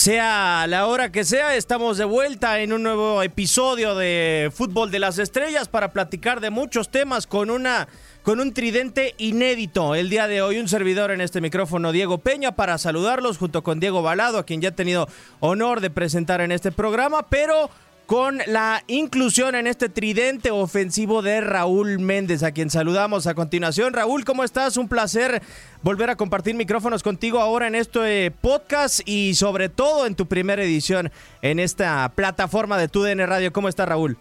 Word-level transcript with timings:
Sea 0.00 0.66
la 0.66 0.86
hora 0.86 1.12
que 1.12 1.26
sea, 1.26 1.54
estamos 1.56 1.98
de 1.98 2.06
vuelta 2.06 2.60
en 2.60 2.72
un 2.72 2.82
nuevo 2.82 3.22
episodio 3.22 3.94
de 3.94 4.50
Fútbol 4.50 4.90
de 4.90 4.98
las 4.98 5.18
Estrellas 5.18 5.68
para 5.68 5.92
platicar 5.92 6.40
de 6.40 6.48
muchos 6.48 6.90
temas 6.90 7.26
con 7.26 7.50
una 7.50 7.86
con 8.22 8.40
un 8.40 8.54
tridente 8.54 9.14
inédito. 9.18 9.94
El 9.94 10.08
día 10.08 10.26
de 10.26 10.40
hoy 10.40 10.56
un 10.56 10.68
servidor 10.68 11.10
en 11.10 11.20
este 11.20 11.42
micrófono 11.42 11.92
Diego 11.92 12.16
Peña 12.16 12.52
para 12.56 12.78
saludarlos 12.78 13.36
junto 13.36 13.62
con 13.62 13.78
Diego 13.78 14.00
Balado, 14.00 14.38
a 14.38 14.46
quien 14.46 14.62
ya 14.62 14.70
he 14.70 14.72
tenido 14.72 15.06
honor 15.40 15.82
de 15.82 15.90
presentar 15.90 16.40
en 16.40 16.52
este 16.52 16.72
programa, 16.72 17.26
pero 17.28 17.68
con 18.10 18.38
la 18.48 18.82
inclusión 18.88 19.54
en 19.54 19.68
este 19.68 19.88
tridente 19.88 20.50
ofensivo 20.50 21.22
de 21.22 21.40
Raúl 21.40 22.00
Méndez, 22.00 22.42
a 22.42 22.50
quien 22.50 22.68
saludamos 22.68 23.28
a 23.28 23.34
continuación. 23.34 23.92
Raúl, 23.92 24.24
¿cómo 24.24 24.42
estás? 24.42 24.76
Un 24.76 24.88
placer 24.88 25.42
volver 25.84 26.10
a 26.10 26.16
compartir 26.16 26.56
micrófonos 26.56 27.04
contigo 27.04 27.38
ahora 27.38 27.68
en 27.68 27.76
este 27.76 28.32
podcast 28.32 29.08
y 29.08 29.34
sobre 29.34 29.68
todo 29.68 30.08
en 30.08 30.16
tu 30.16 30.26
primera 30.26 30.60
edición 30.60 31.10
en 31.40 31.60
esta 31.60 32.10
plataforma 32.16 32.78
de 32.78 32.88
TUDN 32.88 33.28
Radio. 33.28 33.52
¿Cómo 33.52 33.68
está 33.68 33.86
Raúl? 33.86 34.16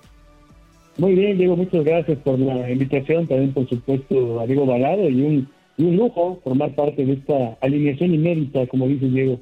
Muy 0.99 1.15
bien, 1.15 1.39
Diego, 1.39 1.57
muchas 1.57 1.83
gracias 1.83 2.19
por 2.19 2.37
la 2.37 2.69
invitación, 2.69 3.25
también 3.27 3.53
por 3.53 3.67
supuesto 3.67 4.39
a 4.39 4.45
Diego 4.45 4.67
Balado 4.67 5.09
y 5.09 5.19
un, 5.19 5.49
y 5.77 5.85
un 5.85 5.97
lujo 5.97 6.39
formar 6.43 6.75
parte 6.75 7.03
de 7.03 7.13
esta 7.13 7.57
alineación 7.59 8.13
inédita, 8.13 8.67
como 8.67 8.87
dice 8.87 9.07
Diego. 9.07 9.39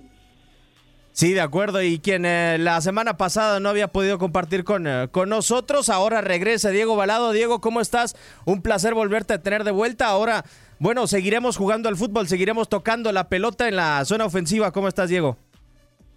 Sí, 1.17 1.33
de 1.33 1.41
acuerdo. 1.41 1.81
Y 1.81 1.97
quien 1.97 2.27
eh, 2.27 2.57
la 2.59 2.79
semana 2.79 3.17
pasada 3.17 3.59
no 3.59 3.69
había 3.69 3.87
podido 3.87 4.19
compartir 4.19 4.63
con, 4.63 4.85
eh, 4.85 5.07
con 5.09 5.29
nosotros, 5.29 5.89
ahora 5.89 6.21
regresa 6.21 6.69
Diego 6.69 6.95
Balado. 6.95 7.31
Diego, 7.31 7.59
¿cómo 7.59 7.81
estás? 7.81 8.15
Un 8.45 8.61
placer 8.61 8.93
volverte 8.93 9.33
a 9.33 9.41
tener 9.41 9.63
de 9.63 9.71
vuelta. 9.71 10.05
Ahora, 10.05 10.43
bueno, 10.77 11.07
seguiremos 11.07 11.57
jugando 11.57 11.89
al 11.89 11.95
fútbol, 11.95 12.27
seguiremos 12.27 12.69
tocando 12.69 13.11
la 13.11 13.29
pelota 13.29 13.67
en 13.67 13.77
la 13.77 14.05
zona 14.05 14.25
ofensiva. 14.25 14.71
¿Cómo 14.71 14.89
estás, 14.89 15.09
Diego? 15.09 15.37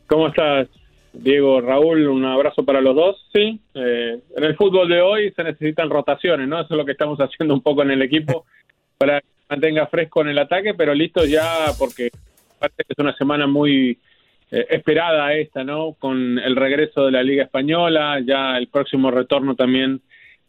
¿Cómo 0.06 0.28
estás, 0.28 0.68
Diego? 1.14 1.62
Raúl, 1.62 2.06
un 2.06 2.26
abrazo 2.26 2.62
para 2.66 2.82
los 2.82 2.94
dos. 2.94 3.26
Sí, 3.32 3.58
eh, 3.72 4.20
en 4.36 4.44
el 4.44 4.54
fútbol 4.54 4.86
de 4.86 5.00
hoy 5.00 5.32
se 5.32 5.44
necesitan 5.44 5.88
rotaciones, 5.88 6.46
¿no? 6.46 6.60
Eso 6.60 6.74
es 6.74 6.76
lo 6.76 6.84
que 6.84 6.92
estamos 6.92 7.18
haciendo 7.20 7.54
un 7.54 7.62
poco 7.62 7.80
en 7.80 7.92
el 7.92 8.02
equipo 8.02 8.44
para 8.98 9.22
que 9.22 9.26
mantenga 9.48 9.86
fresco 9.86 10.20
en 10.20 10.28
el 10.28 10.38
ataque, 10.38 10.74
pero 10.74 10.92
listo 10.92 11.24
ya 11.24 11.72
porque 11.78 12.10
parece 12.58 12.84
que 12.84 12.92
es 12.92 12.98
una 12.98 13.16
semana 13.16 13.46
muy 13.46 13.96
eh, 14.50 14.66
esperada 14.70 15.32
esta, 15.34 15.64
¿no? 15.64 15.94
Con 15.94 16.38
el 16.38 16.56
regreso 16.56 17.06
de 17.06 17.12
la 17.12 17.22
Liga 17.22 17.44
Española, 17.44 18.20
ya 18.24 18.56
el 18.56 18.68
próximo 18.68 19.10
retorno 19.10 19.54
también 19.54 20.00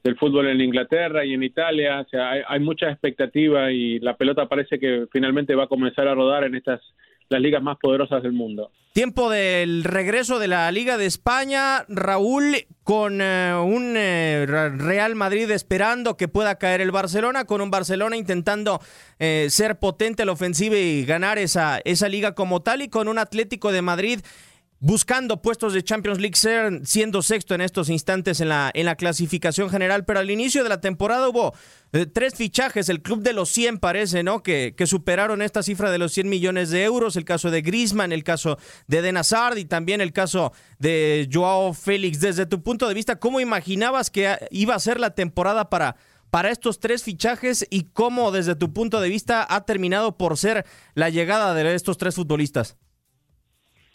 del 0.03 0.17
fútbol 0.17 0.47
en 0.47 0.61
Inglaterra 0.61 1.23
y 1.23 1.33
en 1.33 1.43
Italia, 1.43 2.01
o 2.01 2.09
sea, 2.09 2.31
hay, 2.31 2.41
hay 2.47 2.59
mucha 2.59 2.89
expectativa 2.89 3.71
y 3.71 3.99
la 3.99 4.15
pelota 4.15 4.47
parece 4.47 4.79
que 4.79 5.05
finalmente 5.11 5.53
va 5.53 5.65
a 5.65 5.67
comenzar 5.67 6.07
a 6.07 6.15
rodar 6.15 6.43
en 6.43 6.55
estas 6.55 6.81
las 7.31 7.41
ligas 7.41 7.63
más 7.63 7.77
poderosas 7.81 8.21
del 8.21 8.33
mundo. 8.33 8.71
Tiempo 8.93 9.29
del 9.29 9.85
regreso 9.85 10.37
de 10.37 10.49
la 10.49 10.69
Liga 10.69 10.97
de 10.97 11.05
España, 11.05 11.85
Raúl, 11.87 12.57
con 12.83 13.21
eh, 13.21 13.53
un 13.55 13.93
eh, 13.95 14.45
Real 14.45 15.15
Madrid 15.15 15.49
esperando 15.49 16.17
que 16.17 16.27
pueda 16.27 16.55
caer 16.55 16.81
el 16.81 16.91
Barcelona, 16.91 17.45
con 17.45 17.61
un 17.61 17.71
Barcelona 17.71 18.17
intentando 18.17 18.81
eh, 19.17 19.47
ser 19.49 19.79
potente 19.79 20.23
a 20.23 20.25
la 20.25 20.33
ofensiva 20.33 20.75
y 20.75 21.05
ganar 21.05 21.37
esa, 21.37 21.79
esa 21.85 22.09
liga 22.09 22.35
como 22.35 22.61
tal, 22.61 22.81
y 22.81 22.89
con 22.89 23.07
un 23.07 23.17
Atlético 23.17 23.71
de 23.71 23.81
Madrid 23.81 24.19
buscando 24.81 25.43
puestos 25.43 25.73
de 25.73 25.83
Champions 25.83 26.19
League, 26.19 26.35
ser, 26.35 26.81
siendo 26.85 27.21
sexto 27.21 27.53
en 27.53 27.61
estos 27.61 27.87
instantes 27.87 28.41
en 28.41 28.49
la, 28.49 28.71
en 28.73 28.87
la 28.87 28.95
clasificación 28.95 29.69
general, 29.69 30.05
pero 30.05 30.19
al 30.19 30.31
inicio 30.31 30.63
de 30.63 30.69
la 30.69 30.81
temporada 30.81 31.29
hubo 31.29 31.53
eh, 31.93 32.07
tres 32.07 32.33
fichajes, 32.33 32.89
el 32.89 33.03
club 33.03 33.21
de 33.21 33.33
los 33.33 33.49
100 33.49 33.77
parece, 33.77 34.23
¿no? 34.23 34.41
Que, 34.41 34.73
que, 34.75 34.87
superaron 34.87 35.43
esta 35.43 35.61
cifra 35.61 35.91
de 35.91 35.99
los 35.99 36.13
100 36.13 36.27
millones 36.27 36.71
de 36.71 36.83
euros, 36.83 37.15
el 37.15 37.25
caso 37.25 37.51
de 37.51 37.61
Griezmann, 37.61 38.11
el 38.11 38.23
caso 38.23 38.57
de 38.87 38.97
Eden 38.97 39.17
Hazard 39.17 39.59
y 39.59 39.65
también 39.65 40.01
el 40.01 40.13
caso 40.13 40.51
de 40.79 41.29
Joao 41.31 41.73
Félix. 41.73 42.19
Desde 42.19 42.47
tu 42.47 42.63
punto 42.63 42.87
de 42.87 42.95
vista, 42.95 43.17
¿cómo 43.17 43.39
imaginabas 43.39 44.09
que 44.09 44.35
iba 44.49 44.73
a 44.73 44.79
ser 44.79 44.99
la 44.99 45.11
temporada 45.11 45.69
para 45.69 45.95
para 46.31 46.49
estos 46.49 46.79
tres 46.79 47.03
fichajes 47.03 47.67
y 47.69 47.89
cómo 47.91 48.31
desde 48.31 48.55
tu 48.55 48.71
punto 48.71 49.01
de 49.01 49.09
vista 49.09 49.45
ha 49.47 49.65
terminado 49.65 50.17
por 50.17 50.37
ser 50.37 50.65
la 50.95 51.09
llegada 51.09 51.53
de 51.53 51.75
estos 51.75 51.97
tres 51.97 52.15
futbolistas? 52.15 52.77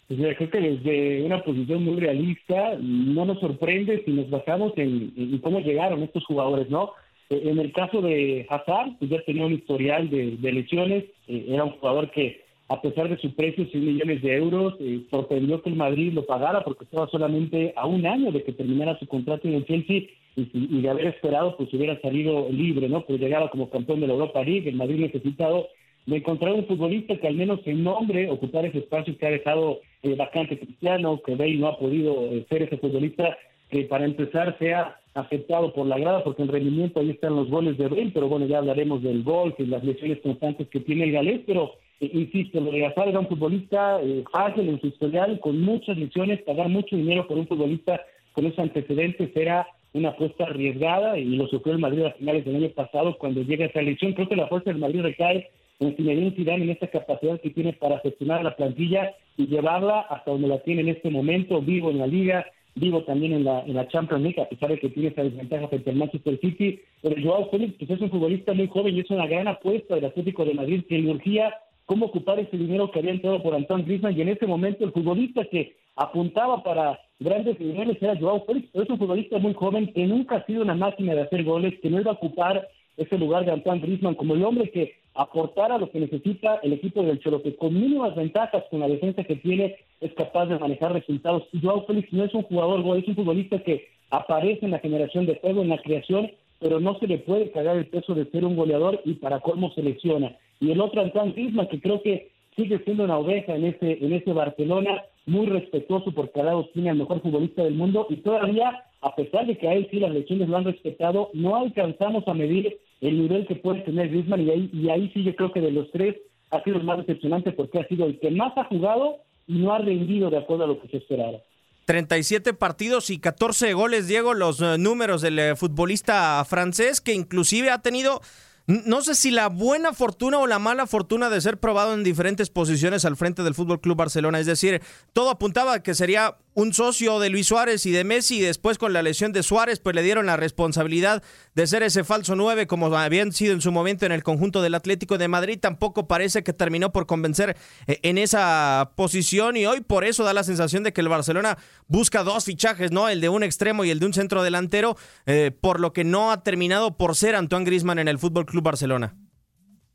Pues 0.07 0.19
creo 0.37 0.49
que 0.49 0.59
desde 0.61 1.23
una 1.23 1.43
posición 1.43 1.83
muy 1.83 1.99
realista 1.99 2.77
no 2.79 3.25
nos 3.25 3.39
sorprende 3.39 4.03
si 4.05 4.11
nos 4.11 4.29
basamos 4.29 4.71
en, 4.77 5.39
cómo 5.43 5.59
llegaron 5.59 6.01
estos 6.03 6.25
jugadores, 6.25 6.69
¿no? 6.69 6.91
En 7.29 7.59
el 7.59 7.73
caso 7.73 8.01
de 8.01 8.45
Hazard, 8.49 8.97
pues 8.99 9.11
ya 9.11 9.21
tenía 9.23 9.45
un 9.45 9.53
historial 9.53 10.09
de, 10.09 10.37
de 10.37 10.51
lesiones, 10.53 11.03
eh, 11.27 11.45
era 11.49 11.65
un 11.65 11.71
jugador 11.71 12.09
que 12.11 12.47
a 12.69 12.81
pesar 12.81 13.07
de 13.07 13.17
su 13.17 13.33
precio, 13.33 13.65
100 13.65 13.85
millones 13.85 14.21
de 14.21 14.35
euros, 14.35 14.75
eh, 14.79 15.01
sorprendió 15.09 15.61
que 15.61 15.69
el 15.69 15.75
Madrid 15.75 16.11
lo 16.13 16.25
pagara 16.25 16.63
porque 16.63 16.83
estaba 16.83 17.07
solamente 17.07 17.73
a 17.77 17.85
un 17.85 18.05
año 18.05 18.31
de 18.31 18.43
que 18.43 18.51
terminara 18.51 18.99
su 18.99 19.07
contrato 19.07 19.47
en 19.47 19.55
el 19.55 19.65
Chelsea 19.65 20.03
y, 20.35 20.81
de 20.81 20.89
haber 20.89 21.07
esperado, 21.07 21.55
pues 21.57 21.73
hubiera 21.73 21.99
salido 22.01 22.49
libre, 22.51 22.89
¿no? 22.89 23.01
Pues 23.05 23.19
llegaba 23.19 23.49
como 23.49 23.69
campeón 23.69 24.01
de 24.01 24.07
la 24.07 24.13
Europa 24.13 24.43
League, 24.43 24.69
el 24.69 24.75
Madrid 24.75 24.99
necesitado 24.99 25.67
de 26.07 26.17
encontrar 26.17 26.53
un 26.53 26.65
futbolista 26.65 27.17
que 27.17 27.27
al 27.27 27.35
menos 27.35 27.59
en 27.65 27.83
nombre 27.83 28.29
ocupar 28.31 28.65
ese 28.65 28.79
espacio 28.79 29.17
que 29.17 29.27
ha 29.27 29.31
dejado 29.31 29.81
eh, 30.01 30.15
vacante 30.15 30.57
Cristiano, 30.57 31.21
que 31.23 31.35
Bale 31.35 31.57
no 31.57 31.67
ha 31.67 31.77
podido 31.77 32.31
eh, 32.31 32.45
ser 32.49 32.63
ese 32.63 32.77
futbolista 32.77 33.37
que 33.69 33.83
para 33.83 34.05
empezar 34.05 34.57
sea 34.57 34.99
aceptado 35.13 35.73
por 35.73 35.85
la 35.85 35.97
grada, 35.97 36.23
porque 36.23 36.43
en 36.43 36.47
rendimiento 36.47 36.99
ahí 36.99 37.09
están 37.09 37.35
los 37.35 37.49
goles 37.49 37.77
de 37.77 37.87
Bale, 37.87 38.11
pero 38.13 38.29
bueno, 38.29 38.45
ya 38.45 38.59
hablaremos 38.59 39.03
del 39.03 39.23
gol 39.23 39.53
y 39.57 39.65
las 39.65 39.83
lesiones 39.83 40.19
constantes 40.21 40.67
que 40.69 40.79
tiene 40.79 41.03
el 41.05 41.11
galés, 41.11 41.41
pero 41.45 41.73
eh, 41.99 42.09
insisto, 42.13 42.61
lo 42.61 42.71
de 42.71 42.85
Hazard 42.85 43.09
era 43.09 43.19
un 43.19 43.27
futbolista 43.27 43.99
eh, 44.01 44.23
fácil 44.31 44.69
en 44.69 44.79
su 44.79 44.87
historial, 44.87 45.39
con 45.41 45.59
muchas 45.61 45.97
lesiones, 45.97 46.41
pagar 46.43 46.69
mucho 46.69 46.95
dinero 46.95 47.27
por 47.27 47.37
un 47.37 47.47
futbolista 47.47 48.01
con 48.31 48.45
esos 48.45 48.59
antecedentes 48.59 49.35
era 49.35 49.67
una 49.93 50.09
apuesta 50.09 50.43
arriesgada 50.43 51.17
y 51.17 51.25
lo 51.25 51.47
sufrió 51.47 51.73
el 51.73 51.79
Madrid 51.79 52.03
a 52.03 52.11
finales 52.11 52.45
del 52.45 52.57
año 52.57 52.69
pasado 52.69 53.17
cuando 53.17 53.41
llega 53.41 53.65
esa 53.65 53.81
lesión. 53.81 54.13
Creo 54.13 54.29
que 54.29 54.35
la 54.35 54.47
fuerza 54.47 54.69
del 54.69 54.79
Madrid 54.79 55.01
recae 55.01 55.49
en 55.79 55.95
Zinedine 55.95 56.31
Zidane 56.31 56.63
en 56.63 56.69
esta 56.71 56.87
capacidad 56.87 57.39
que 57.39 57.51
tiene 57.51 57.73
para 57.73 57.99
gestionar 57.99 58.43
la 58.43 58.55
plantilla 58.55 59.15
y 59.37 59.47
llevarla 59.47 60.01
hasta 60.01 60.31
donde 60.31 60.47
la 60.47 60.59
tiene 60.63 60.81
en 60.81 60.89
este 60.89 61.09
momento, 61.09 61.61
vivo 61.61 61.91
en 61.91 61.99
la 61.99 62.07
liga, 62.07 62.45
vivo 62.75 63.03
también 63.03 63.33
en 63.33 63.43
la, 63.43 63.61
en 63.61 63.75
la 63.75 63.87
Champions 63.87 64.23
League, 64.23 64.41
a 64.41 64.49
pesar 64.49 64.69
de 64.69 64.79
que 64.79 64.89
tiene 64.89 65.09
esa 65.09 65.23
desventaja 65.23 65.67
frente 65.67 65.89
al 65.89 65.95
Manchester 65.97 66.39
City, 66.39 66.79
pero 67.01 67.15
Joao 67.21 67.49
Félix 67.49 67.75
pues 67.77 67.91
es 67.91 68.01
un 68.01 68.09
futbolista 68.09 68.53
muy 68.53 68.67
joven 68.67 68.95
y 68.95 69.01
es 69.01 69.09
una 69.09 69.27
gran 69.27 69.47
apuesta 69.47 69.95
del 69.95 70.05
Atlético 70.05 70.45
de 70.45 70.53
Madrid. 70.53 70.83
Que 70.87 70.99
le 70.99 71.11
urgía 71.11 71.53
cómo 71.85 72.07
ocupar 72.07 72.39
ese 72.39 72.57
dinero 72.57 72.91
que 72.91 72.99
había 72.99 73.11
entrado 73.11 73.41
por 73.41 73.55
Antoine 73.55 73.83
Griezmann 73.83 74.17
y 74.17 74.21
en 74.21 74.29
ese 74.29 74.47
momento 74.47 74.85
el 74.85 74.91
futbolista 74.91 75.45
que 75.45 75.75
apuntaba 75.95 76.63
para 76.63 76.99
grandes 77.19 77.59
niveles 77.59 77.97
era 78.01 78.17
Joao 78.17 78.45
Félix, 78.45 78.69
pero 78.71 78.83
es 78.83 78.89
un 78.89 78.99
futbolista 78.99 79.37
muy 79.39 79.53
joven 79.53 79.91
que 79.93 80.05
nunca 80.05 80.37
ha 80.37 80.45
sido 80.45 80.61
una 80.61 80.75
máquina 80.75 81.15
de 81.15 81.21
hacer 81.21 81.43
goles, 81.43 81.73
que 81.81 81.89
no 81.89 81.99
iba 81.99 82.11
a 82.11 82.15
ocupar 82.15 82.67
ese 82.97 83.17
lugar 83.17 83.45
de 83.45 83.51
Antoine 83.51 83.81
Griezmann 83.81 84.15
como 84.15 84.33
el 84.33 84.43
hombre 84.43 84.69
que 84.71 84.95
aportara 85.13 85.77
lo 85.77 85.89
que 85.89 85.99
necesita 85.99 86.59
el 86.63 86.73
equipo 86.73 87.01
del 87.03 87.19
Cholo, 87.19 87.41
que 87.41 87.55
con 87.55 87.73
mínimas 87.73 88.15
ventajas 88.15 88.63
con 88.69 88.81
la 88.81 88.87
defensa 88.87 89.23
que 89.23 89.35
tiene 89.37 89.77
es 90.01 90.13
capaz 90.13 90.47
de 90.47 90.59
manejar 90.59 90.93
resultados. 90.93 91.43
Joao 91.61 91.85
Félix 91.85 92.11
no 92.13 92.23
es 92.23 92.33
un 92.33 92.43
jugador 92.43 92.97
es 92.97 93.07
un 93.07 93.15
futbolista 93.15 93.59
que 93.59 93.87
aparece 94.09 94.65
en 94.65 94.71
la 94.71 94.79
generación 94.79 95.25
de 95.25 95.35
juego, 95.35 95.61
en 95.61 95.69
la 95.69 95.81
creación, 95.81 96.31
pero 96.59 96.79
no 96.79 96.97
se 96.99 97.07
le 97.07 97.19
puede 97.19 97.51
cargar 97.51 97.77
el 97.77 97.87
peso 97.87 98.13
de 98.13 98.25
ser 98.25 98.45
un 98.45 98.55
goleador 98.55 99.01
y 99.05 99.13
para 99.13 99.39
colmo 99.39 99.71
selecciona 99.73 100.35
y 100.59 100.71
el 100.71 100.81
otro 100.81 101.01
Antoine 101.01 101.33
Griezmann, 101.33 101.67
que 101.67 101.79
creo 101.79 102.01
que 102.01 102.31
sigue 102.55 102.79
siendo 102.79 103.03
una 103.03 103.17
oveja 103.17 103.55
en 103.55 103.65
ese, 103.65 104.03
en 104.03 104.13
ese 104.13 104.33
Barcelona, 104.33 105.03
muy 105.25 105.45
respetuoso 105.45 106.11
porque 106.11 106.39
al 106.39 106.47
lado 106.47 106.69
tiene 106.73 106.89
al 106.89 106.97
mejor 106.97 107.21
futbolista 107.21 107.63
del 107.63 107.75
mundo 107.75 108.07
y 108.09 108.17
todavía, 108.17 108.83
a 109.01 109.15
pesar 109.15 109.45
de 109.45 109.57
que 109.57 109.67
a 109.67 109.73
él 109.73 109.87
sí 109.91 109.99
las 109.99 110.11
lesiones 110.11 110.49
lo 110.49 110.57
han 110.57 110.63
respetado, 110.63 111.29
no 111.33 111.55
alcanzamos 111.55 112.27
a 112.27 112.33
medir 112.33 112.77
el 113.01 113.21
nivel 113.21 113.47
que 113.47 113.55
puede 113.55 113.81
tener 113.81 114.09
Griezmann 114.09 114.41
y 114.41 114.49
ahí, 114.49 114.69
y 114.73 114.89
ahí 114.89 115.11
sí 115.13 115.23
yo 115.23 115.35
creo 115.35 115.51
que 115.51 115.61
de 115.61 115.71
los 115.71 115.91
tres 115.91 116.15
ha 116.51 116.63
sido 116.63 116.77
el 116.77 116.83
más 116.83 116.97
decepcionante 116.99 117.51
porque 117.51 117.79
ha 117.79 117.87
sido 117.87 118.05
el 118.05 118.19
que 118.19 118.31
más 118.31 118.57
ha 118.57 118.65
jugado 118.65 119.17
y 119.47 119.53
no 119.59 119.73
ha 119.73 119.79
rendido 119.79 120.29
de 120.29 120.37
acuerdo 120.37 120.63
a 120.63 120.67
lo 120.67 120.81
que 120.81 120.87
se 120.87 120.97
esperaba. 120.97 121.39
37 121.85 122.53
partidos 122.53 123.09
y 123.09 123.19
14 123.19 123.73
goles, 123.73 124.07
Diego, 124.07 124.33
los 124.33 124.61
eh, 124.61 124.77
números 124.77 125.21
del 125.21 125.39
eh, 125.39 125.55
futbolista 125.55 126.43
francés 126.45 126.99
que 126.99 127.13
inclusive 127.13 127.69
ha 127.69 127.81
tenido 127.81 128.21
no 128.67 129.01
sé 129.01 129.15
si 129.15 129.31
la 129.31 129.47
buena 129.47 129.93
fortuna 129.93 130.39
o 130.39 130.47
la 130.47 130.59
mala 130.59 130.87
fortuna 130.87 131.29
de 131.29 131.39
ser 131.39 131.57
probado 131.57 131.93
en 131.93 132.03
diferentes 132.03 132.49
posiciones 132.49 133.05
al 133.05 133.15
frente 133.15 133.41
del 133.41 133.55
Fútbol 133.55 133.79
Club 133.79 133.95
Barcelona. 133.95 134.41
Es 134.41 134.45
decir, 134.45 134.81
todo 135.13 135.29
apuntaba 135.29 135.75
a 135.75 135.83
que 135.83 135.95
sería 135.95 136.35
un 136.57 136.73
socio 136.73 137.19
de 137.19 137.29
Luis 137.29 137.45
Suárez 137.45 137.85
y 137.85 137.91
de 137.91 138.03
Messi 138.03 138.39
y 138.39 138.41
después 138.41 138.79
con 138.79 138.91
la 138.91 139.03
lesión 139.03 139.31
de 139.31 139.43
Suárez 139.43 139.79
pues 139.79 139.95
le 139.95 140.01
dieron 140.01 140.25
la 140.25 140.37
responsabilidad 140.37 141.21
de 141.53 141.67
ser 141.67 141.83
ese 141.83 142.03
falso 142.03 142.35
9 142.35 142.65
como 142.65 142.87
habían 142.97 143.31
sido 143.31 143.53
en 143.53 143.61
su 143.61 143.71
momento 143.71 144.07
en 144.07 144.11
el 144.11 144.23
conjunto 144.23 144.63
del 144.63 144.73
Atlético 144.73 145.19
de 145.19 145.27
Madrid 145.27 145.59
tampoco 145.61 146.07
parece 146.07 146.43
que 146.43 146.53
terminó 146.53 146.91
por 146.91 147.05
convencer 147.05 147.55
eh, 147.85 147.99
en 148.01 148.17
esa 148.17 148.93
posición 148.95 149.55
y 149.55 149.67
hoy 149.67 149.81
por 149.81 150.03
eso 150.03 150.23
da 150.23 150.33
la 150.33 150.41
sensación 150.41 150.81
de 150.81 150.93
que 150.93 151.01
el 151.01 151.09
Barcelona 151.09 151.57
busca 151.87 152.23
dos 152.23 152.45
fichajes, 152.45 152.91
¿no? 152.91 153.07
El 153.07 153.21
de 153.21 153.29
un 153.29 153.43
extremo 153.43 153.85
y 153.85 153.91
el 153.91 153.99
de 153.99 154.07
un 154.07 154.13
centro 154.13 154.41
delantero 154.41 154.95
eh, 155.27 155.51
por 155.51 155.79
lo 155.79 155.93
que 155.93 156.05
no 156.05 156.31
ha 156.31 156.41
terminado 156.41 156.97
por 156.97 157.13
ser 157.13 157.35
Antoine 157.35 157.65
Griezmann 157.65 157.99
en 157.99 158.07
el 158.07 158.17
Fútbol 158.17 158.47
Club 158.47 158.63
Barcelona. 158.63 159.13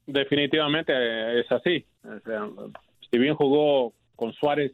Definitivamente 0.06 0.92
eh, 0.94 1.40
es 1.40 1.50
así. 1.50 1.84
si 3.10 3.18
bien 3.18 3.34
jugó 3.34 3.94
con 4.14 4.32
Suárez 4.34 4.70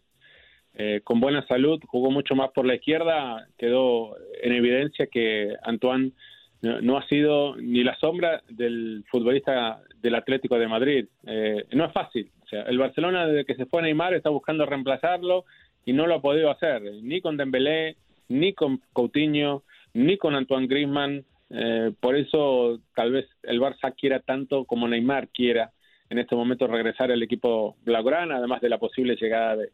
eh, 0.75 1.00
con 1.03 1.20
buena 1.20 1.47
salud, 1.47 1.81
jugó 1.87 2.11
mucho 2.11 2.35
más 2.35 2.50
por 2.50 2.65
la 2.65 2.76
izquierda, 2.76 3.47
quedó 3.56 4.17
en 4.43 4.53
evidencia 4.53 5.06
que 5.06 5.55
Antoine 5.62 6.12
no, 6.61 6.99
ha 6.99 7.06
sido 7.06 7.56
ni 7.56 7.85
la 7.85 7.97
sombra 7.99 8.43
del 8.49 9.05
futbolista 9.11 9.81
del 10.00 10.15
Atlético 10.17 10.59
de 10.59 10.69
Madrid. 10.69 11.06
Eh, 11.26 11.65
no 11.73 11.85
es 11.85 11.93
fácil. 11.93 12.31
O 12.44 12.47
sea, 12.49 12.62
el 12.62 12.79
Barcelona 12.79 13.26
desde 13.26 13.44
que 13.44 13.55
se 13.55 13.67
fue 13.67 13.82
Neymar 13.82 14.15
está 14.15 14.31
buscando 14.31 14.67
reemplazarlo 14.67 15.44
y 15.85 15.93
no 15.93 16.06
lo 16.06 16.17
ha 16.17 16.23
podido 16.23 16.50
hacer, 16.50 16.82
ni 17.03 17.20
con 17.20 17.37
Dembélé, 17.37 17.97
ni 18.29 18.53
con 18.53 18.81
Coutinho, 18.93 19.62
ni 19.94 20.19
con 20.19 20.35
Antoine 20.35 20.67
Griezmann. 20.67 21.25
Eh, 21.50 21.93
por 22.00 22.17
eso 22.17 22.81
tal 22.94 23.12
vez 23.12 23.26
el 23.44 23.61
Barça 23.61 23.94
quiera 23.97 24.20
tanto 24.20 24.65
como 24.65 24.87
Neymar 24.88 25.29
quiera 25.29 25.73
en 26.11 26.19
este 26.19 26.35
momento 26.35 26.67
regresar 26.67 27.12
al 27.12 27.23
equipo 27.23 27.76
blaugrana, 27.85 28.37
además 28.37 28.61
de 28.61 28.69
la 28.69 28.79
posible 28.79 29.17
llegada 29.17 29.56
de, 29.56 29.70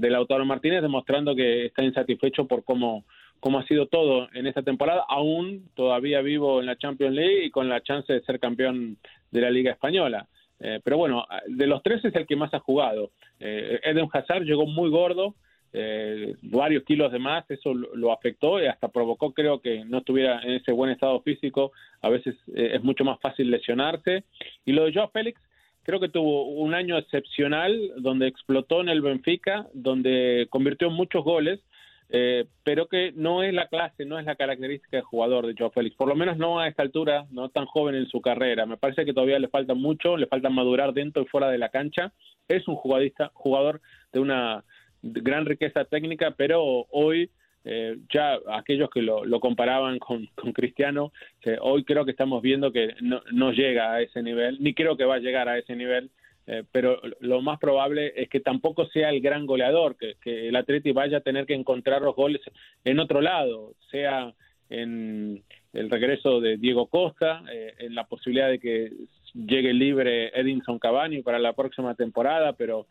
de 0.00 0.10
Lautaro 0.10 0.44
Martínez, 0.44 0.82
demostrando 0.82 1.34
que 1.34 1.66
está 1.66 1.82
insatisfecho 1.82 2.46
por 2.46 2.64
cómo, 2.64 3.04
cómo 3.40 3.58
ha 3.58 3.66
sido 3.66 3.86
todo 3.86 4.28
en 4.32 4.46
esta 4.46 4.62
temporada, 4.62 5.04
aún 5.08 5.68
todavía 5.74 6.20
vivo 6.20 6.60
en 6.60 6.66
la 6.66 6.76
Champions 6.76 7.14
League 7.14 7.44
y 7.44 7.50
con 7.50 7.68
la 7.68 7.82
chance 7.82 8.12
de 8.12 8.22
ser 8.22 8.38
campeón 8.40 8.98
de 9.30 9.40
la 9.40 9.50
Liga 9.50 9.72
Española. 9.72 10.26
Eh, 10.60 10.80
pero 10.82 10.96
bueno, 10.96 11.26
de 11.46 11.66
los 11.66 11.82
tres 11.82 12.04
es 12.04 12.14
el 12.14 12.26
que 12.26 12.36
más 12.36 12.52
ha 12.54 12.60
jugado. 12.60 13.10
Eh, 13.40 13.80
Eden 13.82 14.08
Hazard 14.12 14.44
llegó 14.44 14.66
muy 14.66 14.88
gordo, 14.88 15.34
eh, 15.78 16.34
varios 16.40 16.84
kilos 16.84 17.12
de 17.12 17.18
más, 17.18 17.44
eso 17.50 17.74
lo, 17.74 18.10
afectó 18.10 18.62
y 18.62 18.66
hasta 18.66 18.88
provocó, 18.88 19.34
creo 19.34 19.60
que 19.60 19.84
no 19.84 19.98
estuviera 19.98 20.40
en 20.42 20.52
ese 20.52 20.72
buen 20.72 20.90
estado 20.90 21.20
físico. 21.20 21.72
A 22.00 22.08
veces 22.08 22.34
eh, 22.54 22.70
es 22.74 22.82
mucho 22.82 23.04
más 23.04 23.20
fácil 23.20 23.50
lesionarse. 23.50 24.24
Y 24.64 24.72
lo 24.72 24.84
de 24.84 24.94
Joao 24.94 25.10
Félix, 25.10 25.38
creo 25.86 26.00
que 26.00 26.08
tuvo 26.08 26.48
un 26.48 26.74
año 26.74 26.98
excepcional 26.98 27.92
donde 27.98 28.26
explotó 28.26 28.80
en 28.80 28.88
el 28.88 29.02
Benfica, 29.02 29.68
donde 29.72 30.48
convirtió 30.50 30.90
muchos 30.90 31.22
goles, 31.22 31.60
eh, 32.08 32.46
pero 32.64 32.88
que 32.88 33.12
no 33.14 33.44
es 33.44 33.54
la 33.54 33.68
clase, 33.68 34.04
no 34.04 34.18
es 34.18 34.26
la 34.26 34.34
característica 34.34 34.96
de 34.96 35.04
jugador 35.04 35.46
de 35.46 35.54
Joao 35.56 35.70
Félix, 35.70 35.94
por 35.94 36.08
lo 36.08 36.16
menos 36.16 36.38
no 36.38 36.58
a 36.58 36.66
esta 36.66 36.82
altura, 36.82 37.26
no 37.30 37.50
tan 37.50 37.66
joven 37.66 37.94
en 37.94 38.08
su 38.08 38.20
carrera. 38.20 38.66
Me 38.66 38.76
parece 38.76 39.04
que 39.04 39.14
todavía 39.14 39.38
le 39.38 39.46
falta 39.46 39.74
mucho, 39.74 40.16
le 40.16 40.26
falta 40.26 40.50
madurar 40.50 40.92
dentro 40.92 41.22
y 41.22 41.26
fuera 41.26 41.50
de 41.50 41.58
la 41.58 41.68
cancha. 41.68 42.12
Es 42.48 42.66
un 42.66 42.74
jugadista, 42.74 43.30
jugador 43.32 43.80
de 44.12 44.18
una 44.18 44.64
gran 45.02 45.46
riqueza 45.46 45.84
técnica, 45.84 46.34
pero 46.36 46.86
hoy 46.90 47.30
eh, 47.68 47.96
ya 48.14 48.38
aquellos 48.52 48.88
que 48.90 49.02
lo, 49.02 49.40
comparaban 49.40 49.98
con, 49.98 50.28
Cristiano, 50.54 51.12
eh, 51.44 51.58
hoy 51.60 51.82
creo 51.82 52.04
que 52.04 52.12
estamos 52.12 52.40
viendo 52.40 52.70
que 52.70 52.94
no, 53.00 53.50
llega 53.50 53.92
a 53.92 54.02
ese 54.02 54.22
nivel, 54.22 54.58
ni 54.60 54.72
creo 54.72 54.96
que 54.96 55.04
va 55.04 55.16
a 55.16 55.18
llegar 55.18 55.48
a 55.48 55.58
ese 55.58 55.74
nivel, 55.74 56.10
eh, 56.46 56.62
pero 56.70 57.02
lo 57.18 57.42
más 57.42 57.58
probable 57.58 58.12
es 58.14 58.28
que 58.28 58.38
tampoco 58.38 58.86
sea 58.86 59.10
el 59.10 59.20
gran 59.20 59.46
goleador, 59.46 59.96
que, 59.96 60.14
el 60.48 60.54
Atleti 60.54 60.92
vaya 60.92 61.18
a 61.18 61.22
tener 61.22 61.44
que 61.44 61.54
encontrar 61.54 62.02
los 62.02 62.14
goles 62.14 62.40
en 62.84 63.00
otro 63.00 63.20
lado, 63.20 63.74
sea 63.90 64.32
en 64.70 65.42
el 65.72 65.90
regreso 65.90 66.40
de 66.40 66.58
Diego 66.58 66.86
Costa, 66.86 67.42
en 67.50 67.96
la 67.96 68.04
posibilidad 68.04 68.48
de 68.48 68.60
que 68.60 68.92
llegue 69.34 69.72
libre 69.72 70.28
Edinson 70.38 70.78
Cavani 70.78 71.20
para 71.22 71.40
la 71.40 71.52
próxima 71.52 71.96
temporada, 71.96 72.52
pero 72.52 72.86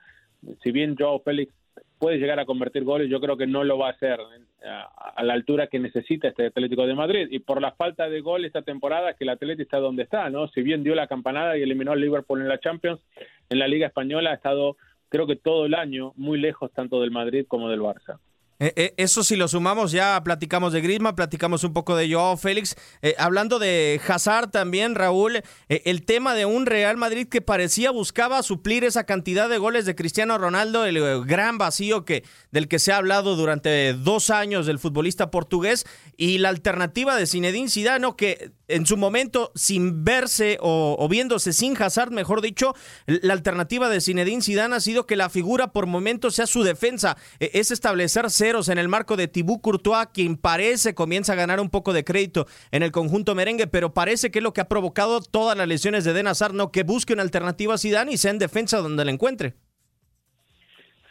si 0.64 0.72
bien 0.72 0.98
Joao 0.98 1.22
Félix 1.22 1.54
puede 1.98 2.18
llegar 2.18 2.40
a 2.40 2.46
convertir 2.46 2.84
goles, 2.84 3.10
yo 3.10 3.20
creo 3.20 3.38
que 3.38 3.48
no 3.48 3.64
lo 3.64 3.78
va 3.78 3.88
a 3.88 3.92
hacer 3.92 4.20
a, 4.64 5.24
la 5.24 5.34
altura 5.34 5.68
que 5.68 5.80
necesita 5.80 6.28
este 6.28 6.48
Atlético 6.48 6.86
de 6.86 6.94
Madrid. 6.94 7.28
Y 7.32 7.40
por 7.40 7.62
la 7.62 7.72
falta 7.72 8.10
de 8.10 8.22
gol 8.22 8.46
esta 8.46 8.62
temporada, 8.62 9.14
que 9.14 9.24
el 9.24 9.30
Atlético 9.30 9.64
está 9.64 9.78
donde 9.78 10.04
está, 10.04 10.30
¿no? 10.30 10.48
Si 10.50 10.62
bien 10.62 10.84
dio 10.84 10.96
la 10.96 11.08
campanada 11.08 11.58
y 11.58 11.64
eliminó 11.64 11.94
al 11.94 12.02
Liverpool 12.02 12.42
en 12.42 12.48
la 12.48 12.60
Champions, 12.60 13.00
en 13.50 13.60
la 13.60 13.68
Liga 13.68 13.88
Española 13.88 14.32
ha 14.32 14.36
estado, 14.36 14.78
creo 15.10 15.28
que 15.28 15.36
todo 15.36 15.66
el 15.66 15.74
año, 15.74 16.14
muy 16.16 16.40
lejos 16.40 16.72
tanto 16.74 17.02
del 17.02 17.12
Madrid 17.12 17.46
como 17.48 17.70
del 17.70 17.82
Barça. 17.82 18.20
Eh, 18.60 18.72
eh, 18.78 18.94
eso 18.98 19.24
si 19.24 19.36
lo 19.36 19.50
sumamos, 19.50 19.92
ya 19.92 20.22
platicamos 20.24 20.72
de 20.72 20.80
Griezmann, 20.80 21.16
platicamos 21.16 21.64
un 21.66 21.74
poco 21.74 21.96
de 21.96 22.12
Joao 22.12 22.38
Félix. 22.38 22.76
Eh, 23.02 23.16
hablando 23.18 23.60
de 23.60 24.00
Hazard 24.08 24.50
también, 24.52 24.96
Raúl, 24.96 25.42
el 25.68 26.06
tema 26.06 26.36
de 26.36 26.46
un 26.46 26.66
Real 26.66 26.96
Madrid 26.96 27.28
que 27.28 27.42
parecía 27.42 27.92
buscaba 27.92 28.42
suplir 28.44 28.86
esa 28.86 29.06
cantidad 29.06 29.50
de 29.50 29.58
goles 29.58 29.86
de 29.86 29.96
Cristiano 29.96 30.38
Ronaldo, 30.38 30.86
el 30.86 31.26
gran 31.26 31.58
vacío 31.58 32.06
que, 32.06 32.24
del 32.52 32.68
que 32.68 32.80
se 32.80 32.94
ha 32.94 32.98
hablado 32.98 33.36
durante 33.36 33.94
dos 33.94 34.30
años 34.30 34.66
del 34.66 34.80
futbolista 34.80 35.32
portugués, 35.32 35.86
y 36.16 36.38
la 36.38 36.50
alternativa 36.50 37.18
de 37.18 37.28
Zinedine 37.28 37.70
Zidane, 37.70 38.08
que 38.16 38.52
en 38.68 38.86
su 38.86 38.98
momento, 38.98 39.52
sin 39.56 40.04
verse 40.04 40.58
o, 40.62 41.08
viéndose 41.10 41.54
sin 41.54 41.82
Hazard, 41.82 42.12
mejor 42.12 42.42
dicho, 42.42 42.74
la 43.06 43.34
alternativa 43.34 43.90
de 43.90 44.02
Zinedine 44.02 44.42
Zidane 44.42 44.76
ha 44.76 44.80
sido 44.80 45.06
que 45.06 45.16
la 45.16 45.30
figura 45.30 45.72
por 45.72 45.86
momentos 45.86 46.36
sea 46.36 46.48
su 46.48 46.64
defensa. 46.64 47.18
E, 47.40 47.52
es 47.54 47.72
establecer 47.72 48.30
ceros 48.32 48.70
en 48.70 48.78
el 48.78 48.88
marco 48.88 49.18
de 49.18 49.28
Thibaut 49.28 49.62
Courtois, 49.62 50.08
quien 50.14 50.38
parece 50.38 50.96
comienza 50.96 51.34
a 51.34 51.36
ganar 51.36 51.60
un 51.60 51.70
poco 51.70 51.94
de 51.94 52.04
crédito 52.04 52.48
en 52.72 52.84
el 52.84 52.92
conjunto 52.92 53.36
merengue, 53.36 53.68
pero 53.68 53.94
parece 53.94 54.32
que 54.32 54.40
es 54.40 54.44
lo 54.44 54.54
que 54.54 54.62
ha 54.62 54.68
provocado 54.68 55.22
todas 55.22 55.58
las 55.58 55.68
lesiones 55.68 56.04
de 56.04 56.14
Den 56.14 56.28
Hazard, 56.28 56.54
no 56.54 56.72
que 56.72 56.84
busque 56.84 57.14
una 57.14 57.24
alternativa 57.24 57.76
a 57.76 57.78
Zidane 57.78 58.14
y 58.14 58.18
sea 58.18 58.32
en 58.32 58.40
defensa 58.40 58.78
donde 58.78 59.06
la 59.06 59.12
encuentre. 59.12 59.56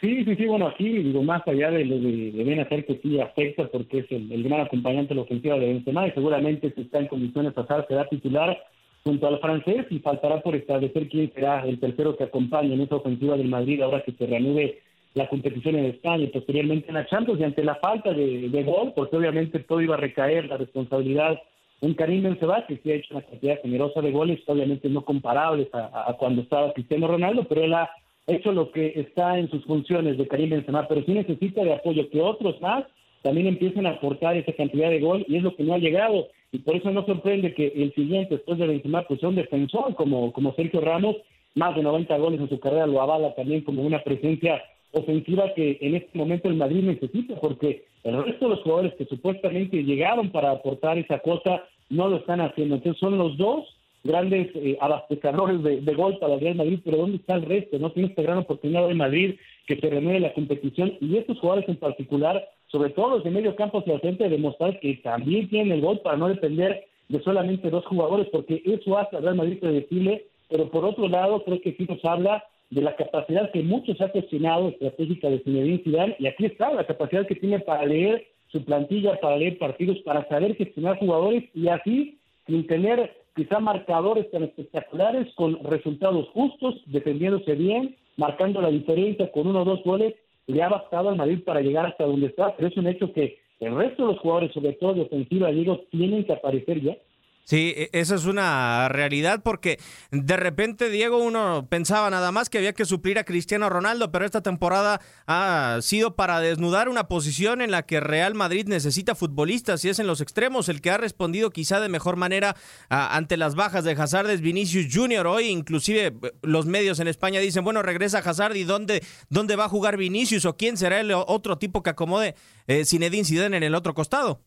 Sí, 0.05 0.23
sí, 0.23 0.35
sí, 0.35 0.45
bueno, 0.45 0.67
aquí 0.67 0.87
digo, 0.87 1.23
más 1.23 1.41
allá 1.47 1.71
de 1.71 1.83
lo 1.83 1.97
de, 1.97 2.31
de 2.31 2.61
hacer 2.61 2.85
que 2.85 2.99
sí 3.01 3.19
afecta 3.19 3.65
porque 3.69 3.99
es 3.99 4.11
el, 4.11 4.43
gran 4.43 4.61
acompañante 4.61 5.09
de 5.09 5.15
la 5.15 5.21
ofensiva 5.23 5.57
de 5.57 5.65
Benzema 5.65 6.07
y 6.07 6.11
seguramente 6.11 6.71
si 6.75 6.81
está 6.81 6.99
en 6.99 7.07
condiciones 7.07 7.53
pasar 7.53 7.87
será 7.87 8.07
titular 8.07 8.55
junto 9.03 9.27
al 9.27 9.39
francés 9.39 9.87
y 9.89 9.97
faltará 9.97 10.41
por 10.41 10.55
establecer 10.55 11.09
quién 11.09 11.33
será 11.33 11.65
el 11.65 11.79
tercero 11.79 12.15
que 12.15 12.25
acompañe 12.25 12.75
en 12.75 12.81
esa 12.81 12.97
ofensiva 12.97 13.35
del 13.35 13.47
Madrid 13.47 13.81
ahora 13.81 14.03
que 14.03 14.11
se 14.11 14.27
reanude 14.27 14.79
la 15.15 15.27
competición 15.27 15.75
en 15.75 15.85
España 15.85 16.25
y 16.25 16.27
posteriormente 16.27 16.89
en 16.89 16.93
la 16.93 17.07
Champions 17.07 17.39
y 17.41 17.43
ante 17.43 17.63
la 17.63 17.73
falta 17.73 18.13
de, 18.13 18.63
gol, 18.63 18.93
porque 18.95 19.17
obviamente 19.17 19.57
todo 19.61 19.81
iba 19.81 19.95
a 19.95 19.99
recaer 19.99 20.45
la 20.45 20.57
responsabilidad 20.57 21.41
un 21.81 21.95
Karim 21.95 22.21
Benzema 22.21 22.63
que 22.67 22.77
sí 22.77 22.91
ha 22.91 22.95
hecho 22.95 23.15
una 23.15 23.25
cantidad 23.25 23.59
generosa 23.59 24.01
de 24.01 24.11
goles, 24.11 24.39
obviamente 24.45 24.87
no 24.87 25.03
comparables 25.03 25.67
a, 25.73 26.11
a 26.11 26.13
cuando 26.13 26.43
estaba 26.43 26.73
Cristiano 26.73 27.07
Ronaldo, 27.07 27.45
pero 27.49 27.63
él 27.63 27.73
ha 27.73 27.89
hecho 28.27 28.51
lo 28.51 28.71
que 28.71 28.93
está 28.95 29.37
en 29.37 29.49
sus 29.49 29.63
funciones 29.65 30.17
de 30.17 30.27
Karim 30.27 30.49
Benzema, 30.49 30.87
pero 30.87 31.03
sí 31.03 31.13
necesita 31.13 31.63
de 31.63 31.73
apoyo, 31.73 32.09
que 32.09 32.21
otros 32.21 32.59
más 32.61 32.85
también 33.21 33.47
empiecen 33.47 33.85
a 33.85 33.91
aportar 33.91 34.37
esa 34.37 34.53
cantidad 34.53 34.89
de 34.89 34.99
gol 34.99 35.25
y 35.27 35.37
es 35.37 35.43
lo 35.43 35.55
que 35.55 35.63
no 35.63 35.73
ha 35.73 35.79
llegado 35.79 36.27
y 36.51 36.59
por 36.59 36.75
eso 36.75 36.91
no 36.91 37.05
sorprende 37.05 37.53
que 37.53 37.67
el 37.75 37.93
siguiente 37.93 38.35
después 38.35 38.57
de 38.57 38.67
Benzema 38.67 39.03
pues 39.03 39.19
sea 39.19 39.29
un 39.29 39.35
defensor 39.35 39.95
como, 39.95 40.31
como 40.31 40.53
Sergio 40.53 40.79
Ramos, 40.81 41.17
más 41.55 41.75
de 41.75 41.83
90 41.83 42.17
goles 42.17 42.39
en 42.39 42.49
su 42.49 42.59
carrera 42.59 42.85
lo 42.85 43.01
avala 43.01 43.33
también 43.35 43.61
como 43.61 43.81
una 43.81 44.03
presencia 44.03 44.61
ofensiva 44.91 45.53
que 45.55 45.77
en 45.81 45.95
este 45.95 46.17
momento 46.17 46.47
el 46.47 46.55
Madrid 46.55 46.83
necesita 46.83 47.35
porque 47.41 47.85
el 48.03 48.23
resto 48.23 48.45
de 48.45 48.55
los 48.55 48.63
jugadores 48.63 48.93
que 48.95 49.05
supuestamente 49.05 49.83
llegaron 49.83 50.29
para 50.31 50.51
aportar 50.51 50.97
esa 50.97 51.19
cosa 51.19 51.63
no 51.89 52.07
lo 52.07 52.17
están 52.17 52.39
haciendo. 52.41 52.75
Entonces 52.75 52.99
son 52.99 53.17
los 53.17 53.37
dos 53.37 53.65
grandes 54.05 54.49
eh, 54.53 54.77
abastecedores 54.79 55.61
de, 55.63 55.93
gol 55.95 56.17
para 56.19 56.35
el 56.35 56.39
Real 56.39 56.55
Madrid, 56.55 56.79
pero 56.85 56.97
¿dónde 56.97 57.17
está 57.17 57.33
el 57.33 57.41
resto? 57.41 57.79
No 57.79 57.91
tiene 57.91 58.09
esta 58.09 58.21
gran 58.21 58.37
oportunidad 58.37 58.87
de 58.87 58.93
Madrid 58.93 59.35
que 59.65 59.77
se 59.77 59.89
renueve 59.89 60.19
la 60.19 60.33
competición 60.33 60.93
y 61.01 61.17
estos 61.17 61.39
jugadores 61.39 61.67
en 61.67 61.77
particular, 61.77 62.47
sobre 62.67 62.91
todo 62.91 63.15
los 63.15 63.23
de 63.23 63.31
medio 63.31 63.55
campo 63.55 63.79
hacia 63.79 63.95
el 63.95 64.01
frente, 64.01 64.29
demostrar 64.29 64.79
que 64.79 64.93
también 64.97 65.49
tienen 65.49 65.71
el 65.71 65.81
gol 65.81 65.99
para 66.01 66.17
no 66.17 66.27
depender 66.27 66.85
de 67.09 67.19
solamente 67.23 67.71
dos 67.71 67.83
jugadores, 67.87 68.27
porque 68.31 68.61
eso 68.63 68.97
hace 68.97 69.17
al 69.17 69.23
Real 69.23 69.35
Madrid 69.35 69.59
predecible, 69.59 70.25
pero 70.49 70.69
por 70.69 70.85
otro 70.85 71.07
lado 71.07 71.43
creo 71.43 71.59
que 71.61 71.73
sí 71.73 71.87
nos 71.89 72.03
habla 72.05 72.43
de 72.69 72.81
la 72.81 72.95
capacidad 72.95 73.51
que 73.51 73.63
muchos 73.63 73.99
ha 74.01 74.09
cuestionado 74.09 74.69
estratégica 74.69 75.29
de 75.29 75.39
Zinedine 75.39 75.83
Zidane 75.83 76.15
y 76.19 76.27
aquí 76.27 76.45
está 76.45 76.71
la 76.71 76.85
capacidad 76.85 77.25
que 77.25 77.35
tiene 77.35 77.59
para 77.59 77.85
leer 77.85 78.27
su 78.51 78.63
plantilla, 78.63 79.19
para 79.19 79.37
leer 79.37 79.57
partidos, 79.57 79.97
para 79.99 80.27
saber 80.27 80.55
gestionar 80.55 80.99
jugadores 80.99 81.43
y 81.55 81.67
así 81.69 82.19
sin 82.45 82.67
tener 82.67 83.24
quizá 83.35 83.59
marcadores 83.59 84.29
tan 84.31 84.43
espectaculares, 84.43 85.33
con 85.35 85.61
resultados 85.63 86.29
justos, 86.29 86.75
defendiéndose 86.87 87.53
bien, 87.55 87.95
marcando 88.17 88.61
la 88.61 88.69
diferencia 88.69 89.31
con 89.31 89.47
uno 89.47 89.61
o 89.61 89.65
dos 89.65 89.83
goles, 89.83 90.15
le 90.47 90.63
ha 90.63 90.69
bastado 90.69 91.09
al 91.09 91.17
Madrid 91.17 91.43
para 91.43 91.61
llegar 91.61 91.85
hasta 91.85 92.05
donde 92.05 92.27
está, 92.27 92.55
pero 92.55 92.69
es 92.69 92.77
un 92.77 92.87
hecho 92.87 93.11
que 93.11 93.39
el 93.59 93.75
resto 93.75 94.03
de 94.03 94.13
los 94.13 94.21
jugadores, 94.21 94.53
sobre 94.53 94.73
todo 94.73 94.93
de 94.93 95.01
ofensiva, 95.01 95.49
digo, 95.49 95.81
tienen 95.91 96.25
que 96.25 96.33
aparecer 96.33 96.81
ya. 96.81 96.97
Sí, 97.45 97.73
e, 97.77 97.89
esa 97.93 98.15
es 98.15 98.25
una 98.25 98.89
realidad 98.89 99.41
porque 99.43 99.79
de 100.09 100.35
repente, 100.35 100.89
Diego, 100.89 101.19
uno 101.19 101.67
pensaba 101.69 102.09
nada 102.09 102.31
más 102.31 102.49
que 102.49 102.57
había 102.57 102.73
que 102.73 102.85
suplir 102.85 103.19
a 103.19 103.23
Cristiano 103.23 103.69
Ronaldo, 103.69 104.11
pero 104.11 104.25
esta 104.25 104.41
temporada 104.41 104.99
ha 105.27 105.77
sido 105.81 106.15
para 106.15 106.39
desnudar 106.39 106.89
una 106.89 107.07
posición 107.07 107.61
en 107.61 107.69
la 107.69 107.83
que 107.83 107.99
Real 107.99 108.33
Madrid 108.33 108.67
necesita 108.67 109.13
futbolistas 109.13 109.85
y 109.85 109.89
es 109.89 109.99
en 109.99 110.07
los 110.07 110.21
extremos 110.21 110.69
el 110.69 110.81
que 110.81 110.89
ha 110.89 110.97
respondido 110.97 111.51
quizá 111.51 111.79
de 111.79 111.87
mejor 111.87 112.15
manera 112.15 112.55
ante 112.89 113.37
las 113.37 113.53
bajas 113.53 113.83
de 113.83 113.91
Hazard 113.91 114.29
es 114.31 114.41
Vinicius 114.41 114.87
Junior. 114.91 115.27
Hoy 115.27 115.45
inclusive 115.45 116.07
eh, 116.07 116.31
los 116.41 116.65
medios 116.65 116.99
en 116.99 117.07
España 117.07 117.39
dicen, 117.39 117.63
bueno, 117.63 117.83
regresa 117.83 118.19
Hazard 118.19 118.55
y 118.55 118.63
dónde, 118.63 119.03
dónde 119.29 119.55
va 119.55 119.65
a 119.65 119.69
jugar 119.69 119.97
Vinicius 119.97 120.45
o 120.45 120.57
quién 120.57 120.77
será 120.77 120.99
el 120.99 121.11
otro 121.11 121.59
tipo 121.59 121.83
que 121.83 121.91
acomode 121.91 122.33
eh, 122.65 122.85
Zinedine 122.85 123.23
Zidane 123.23 123.57
en 123.57 123.63
el 123.63 123.75
otro 123.75 123.93
costado. 123.93 124.41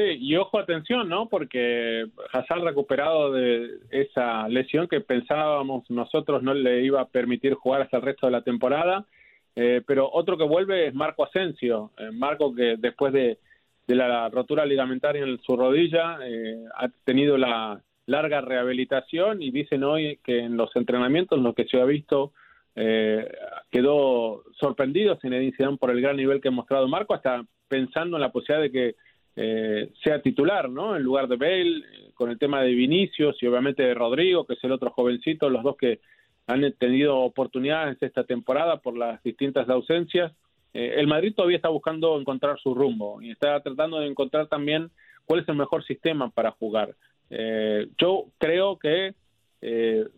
Sí, 0.00 0.16
y 0.18 0.36
ojo, 0.36 0.58
atención, 0.58 1.08
¿no? 1.10 1.28
Porque 1.28 2.06
Hazard 2.32 2.62
recuperado 2.62 3.32
de 3.32 3.80
esa 3.90 4.48
lesión 4.48 4.88
que 4.88 5.00
pensábamos 5.02 5.90
nosotros 5.90 6.42
no 6.42 6.54
le 6.54 6.82
iba 6.82 7.02
a 7.02 7.08
permitir 7.08 7.52
jugar 7.52 7.82
hasta 7.82 7.98
el 7.98 8.04
resto 8.04 8.26
de 8.26 8.32
la 8.32 8.42
temporada, 8.42 9.04
eh, 9.56 9.82
pero 9.86 10.10
otro 10.10 10.38
que 10.38 10.44
vuelve 10.44 10.86
es 10.86 10.94
Marco 10.94 11.24
Asensio, 11.24 11.90
eh, 11.98 12.10
Marco 12.12 12.54
que 12.54 12.76
después 12.78 13.12
de, 13.12 13.38
la 13.88 14.28
rotura 14.28 14.64
ligamentaria 14.64 15.24
en 15.24 15.38
su 15.42 15.56
rodilla 15.56 16.18
eh, 16.22 16.64
ha 16.76 16.88
tenido 17.04 17.36
la 17.36 17.82
larga 18.06 18.40
rehabilitación 18.40 19.42
y 19.42 19.50
dicen 19.50 19.82
hoy 19.82 20.20
que 20.24 20.38
en 20.38 20.56
los 20.56 20.74
entrenamientos, 20.76 21.40
lo 21.40 21.54
que 21.54 21.64
se 21.64 21.80
ha 21.80 21.84
visto, 21.84 22.32
quedó 23.70 24.44
sorprendido 24.58 25.18
sin 25.20 25.32
Zidane 25.54 25.76
por 25.76 25.90
el 25.90 26.00
gran 26.00 26.16
nivel 26.16 26.40
que 26.40 26.48
ha 26.48 26.52
mostrado 26.52 26.86
Marco, 26.88 27.14
hasta 27.14 27.44
pensando 27.68 28.16
en 28.16 28.22
la 28.22 28.30
posibilidad 28.30 28.62
de 28.62 28.70
que 28.70 28.94
eh, 29.36 29.92
sea 30.02 30.20
titular, 30.20 30.68
¿no? 30.68 30.96
En 30.96 31.02
lugar 31.02 31.28
de 31.28 31.36
Bale, 31.36 31.78
eh, 31.78 32.10
con 32.14 32.30
el 32.30 32.38
tema 32.38 32.62
de 32.62 32.74
Vinicius 32.74 33.40
y 33.42 33.46
obviamente 33.46 33.82
de 33.82 33.94
Rodrigo, 33.94 34.44
que 34.44 34.54
es 34.54 34.64
el 34.64 34.72
otro 34.72 34.90
jovencito, 34.90 35.48
los 35.48 35.62
dos 35.62 35.76
que 35.76 36.00
han 36.46 36.70
tenido 36.78 37.18
oportunidades 37.18 37.96
esta 38.02 38.24
temporada 38.24 38.78
por 38.78 38.96
las 38.96 39.22
distintas 39.22 39.68
ausencias. 39.68 40.32
Eh, 40.74 40.94
el 40.96 41.06
Madrid 41.06 41.32
todavía 41.34 41.56
está 41.56 41.68
buscando 41.68 42.18
encontrar 42.18 42.58
su 42.58 42.74
rumbo 42.74 43.22
y 43.22 43.30
está 43.30 43.60
tratando 43.60 44.00
de 44.00 44.08
encontrar 44.08 44.48
también 44.48 44.90
cuál 45.24 45.40
es 45.40 45.48
el 45.48 45.56
mejor 45.56 45.84
sistema 45.84 46.30
para 46.30 46.50
jugar. 46.50 46.94
yo 47.98 48.26
creo 48.38 48.76
que 48.76 49.14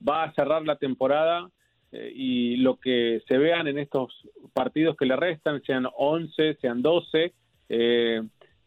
va 0.08 0.24
a 0.24 0.32
cerrar 0.32 0.62
la 0.64 0.76
temporada 0.76 1.50
y 1.92 2.56
lo 2.56 2.76
que 2.76 3.20
se 3.28 3.36
vean 3.36 3.66
en 3.66 3.78
estos 3.78 4.26
partidos 4.54 4.96
que 4.96 5.04
le 5.04 5.16
restan, 5.16 5.62
sean 5.62 5.86
11, 5.94 6.54
sean 6.54 6.80
12, 6.80 7.34
eh, 7.74 8.22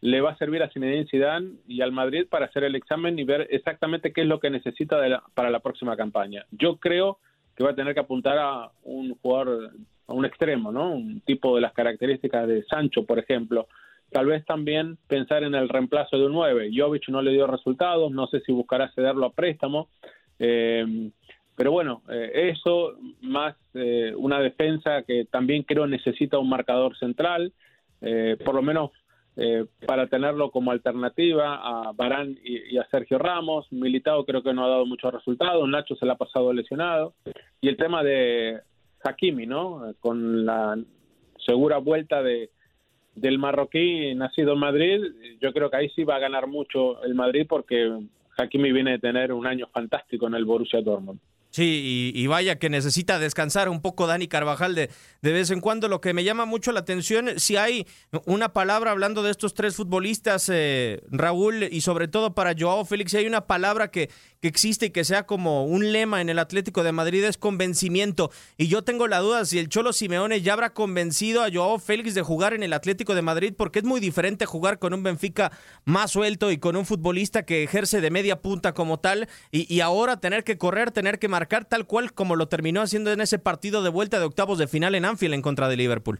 le 0.05 0.21
va 0.21 0.31
a 0.31 0.37
servir 0.37 0.61
a 0.61 0.69
Zinedine 0.69 1.07
Zidane 1.07 1.53
y 1.67 1.81
al 1.81 1.91
Madrid 1.91 2.27
para 2.29 2.45
hacer 2.45 2.63
el 2.63 2.75
examen 2.75 3.17
y 3.17 3.23
ver 3.23 3.47
exactamente 3.49 4.13
qué 4.13 4.21
es 4.21 4.27
lo 4.27 4.39
que 4.39 4.51
necesita 4.51 4.99
para 5.33 5.49
la 5.49 5.61
próxima 5.61 5.97
campaña. 5.97 6.45
Yo 6.51 6.77
creo 6.77 7.17
que 7.55 7.63
va 7.63 7.71
a 7.71 7.75
tener 7.75 7.95
que 7.95 8.01
apuntar 8.01 8.37
a 8.37 8.69
un 8.83 9.15
jugador, 9.15 9.71
a 10.05 10.13
un 10.13 10.25
extremo, 10.25 10.71
¿no? 10.71 10.91
Un 10.91 11.21
tipo 11.21 11.55
de 11.55 11.61
las 11.61 11.73
características 11.73 12.47
de 12.47 12.63
Sancho, 12.65 13.03
por 13.03 13.17
ejemplo. 13.17 13.67
Tal 14.11 14.27
vez 14.27 14.45
también 14.45 14.99
pensar 15.07 15.43
en 15.43 15.55
el 15.55 15.69
reemplazo 15.69 16.19
de 16.19 16.27
un 16.27 16.33
9. 16.33 16.69
Jovic 16.71 17.09
no 17.09 17.23
le 17.23 17.31
dio 17.31 17.47
resultados, 17.47 18.11
no 18.11 18.27
sé 18.27 18.41
si 18.41 18.51
buscará 18.51 18.91
cederlo 18.91 19.25
a 19.25 19.33
préstamo. 19.33 19.89
Eh, 20.37 21.09
pero 21.55 21.71
bueno, 21.71 22.03
eh, 22.11 22.51
eso 22.53 22.93
más 23.21 23.55
eh, 23.73 24.13
una 24.15 24.39
defensa 24.39 25.01
que 25.01 25.25
también 25.25 25.63
creo 25.63 25.87
necesita 25.87 26.37
un 26.37 26.49
marcador 26.49 26.95
central, 26.95 27.53
por 28.45 28.53
lo 28.53 28.61
menos 28.61 28.91
eh, 29.37 29.65
para 29.85 30.07
tenerlo 30.07 30.49
como 30.51 30.71
alternativa 30.71 31.55
a 31.55 31.91
Barán 31.91 32.37
y, 32.43 32.77
a 32.77 32.87
Sergio 32.89 33.17
Ramos. 33.17 33.71
Militado 33.71 34.25
creo 34.25 34.41
que 34.41 34.53
no 34.53 34.65
ha 34.65 34.69
dado 34.69 34.85
muchos 34.85 35.13
resultados, 35.13 35.67
Nacho 35.67 35.95
se 35.95 36.05
le 36.05 36.13
ha 36.13 36.17
pasado 36.17 36.53
lesionado. 36.53 37.13
Y 37.61 37.67
el 37.67 37.77
tema 37.77 38.03
de 38.03 38.61
Hakimi, 39.03 39.45
¿no? 39.45 39.93
Con 39.99 40.45
la 40.45 40.77
segura 41.45 41.77
vuelta 41.77 42.23
de 42.23 42.49
del 43.15 43.39
marroquí 43.39 44.13
nacido 44.13 44.53
en 44.53 44.59
Madrid, 44.59 45.01
yo 45.39 45.53
creo 45.53 45.69
que 45.69 45.77
ahí 45.77 45.89
sí 45.91 46.03
va 46.03 46.17
a 46.17 46.19
ganar 46.19 46.47
mucho 46.47 47.01
el 47.03 47.15
Madrid 47.15 47.45
porque 47.47 47.97
Hakimi 48.37 48.73
viene 48.73 48.91
de 48.91 48.99
tener 48.99 49.31
un 49.31 49.47
año 49.47 49.67
fantástico 49.67 50.27
en 50.27 50.35
el 50.35 50.43
Borussia 50.43 50.81
Dortmund. 50.81 51.19
Sí, 51.55 52.11
y, 52.13 52.27
vaya 52.27 52.59
que 52.59 52.69
necesita 52.69 53.17
descansar 53.17 53.69
un 53.69 53.81
poco 53.81 54.07
Dani 54.07 54.27
Carvajal 54.27 54.75
de, 54.75 54.89
de 55.21 55.31
vez 55.31 55.51
en 55.51 55.61
cuando. 55.61 55.87
Lo 55.87 56.01
que 56.01 56.13
me 56.13 56.25
llama 56.25 56.43
mucho 56.43 56.73
la 56.73 56.81
atención, 56.81 57.39
si 57.39 57.55
hay 57.55 57.87
una 58.25 58.51
palabra 58.51 58.91
hablando 58.91 59.23
de 59.23 59.31
estos 59.31 59.53
tres 59.53 59.77
futbolistas, 59.77 60.49
eh, 60.51 61.01
Raúl, 61.09 61.63
y 61.63 61.79
sobre 61.79 62.09
todo 62.09 62.35
para 62.35 62.53
Joao 62.59 62.83
Félix, 62.83 63.11
si 63.11 63.17
hay 63.19 63.25
una 63.25 63.47
palabra 63.47 63.89
que, 63.89 64.09
que 64.41 64.49
existe 64.49 64.87
y 64.87 64.89
que 64.89 65.05
sea 65.05 65.25
como 65.25 65.63
un 65.63 65.93
lema 65.93 66.19
en 66.19 66.27
el 66.27 66.39
Atlético 66.39 66.83
de 66.83 66.91
Madrid 66.91 67.23
es 67.23 67.37
convencimiento. 67.37 68.31
Y 68.57 68.67
yo 68.67 68.83
tengo 68.83 69.07
la 69.07 69.19
duda 69.19 69.45
si 69.45 69.57
el 69.57 69.69
Cholo 69.69 69.93
Simeone 69.93 70.41
ya 70.41 70.51
habrá 70.51 70.73
convencido 70.73 71.41
a 71.41 71.49
Joao 71.49 71.79
Félix 71.79 72.15
de 72.15 72.21
jugar 72.21 72.53
en 72.53 72.63
el 72.63 72.73
Atlético 72.73 73.15
de 73.15 73.21
Madrid, 73.21 73.53
porque 73.57 73.79
es 73.79 73.85
muy 73.85 74.01
diferente 74.01 74.45
jugar 74.45 74.77
con 74.77 74.93
un 74.93 75.03
Benfica 75.03 75.53
más 75.85 76.11
suelto 76.11 76.51
y 76.51 76.57
con 76.57 76.75
un 76.75 76.85
futbolista 76.85 77.45
que 77.45 77.63
ejerce 77.63 78.01
de 78.01 78.11
media 78.11 78.41
punta 78.41 78.73
como 78.73 78.99
tal, 78.99 79.29
y, 79.51 79.73
y 79.73 79.79
ahora 79.79 80.19
tener 80.19 80.43
que 80.43 80.57
correr, 80.57 80.91
tener 80.91 81.17
que 81.17 81.29
marcar 81.29 81.44
tal 81.47 81.85
cual 81.85 82.13
como 82.13 82.35
lo 82.35 82.47
terminó 82.47 82.81
haciendo 82.81 83.11
en 83.11 83.21
ese 83.21 83.39
partido 83.39 83.83
de 83.83 83.89
vuelta 83.89 84.19
de 84.19 84.25
octavos 84.25 84.57
de 84.57 84.67
final 84.67 84.95
en 84.95 85.05
Anfield 85.05 85.33
en 85.33 85.41
contra 85.41 85.69
de 85.69 85.77
Liverpool. 85.77 86.19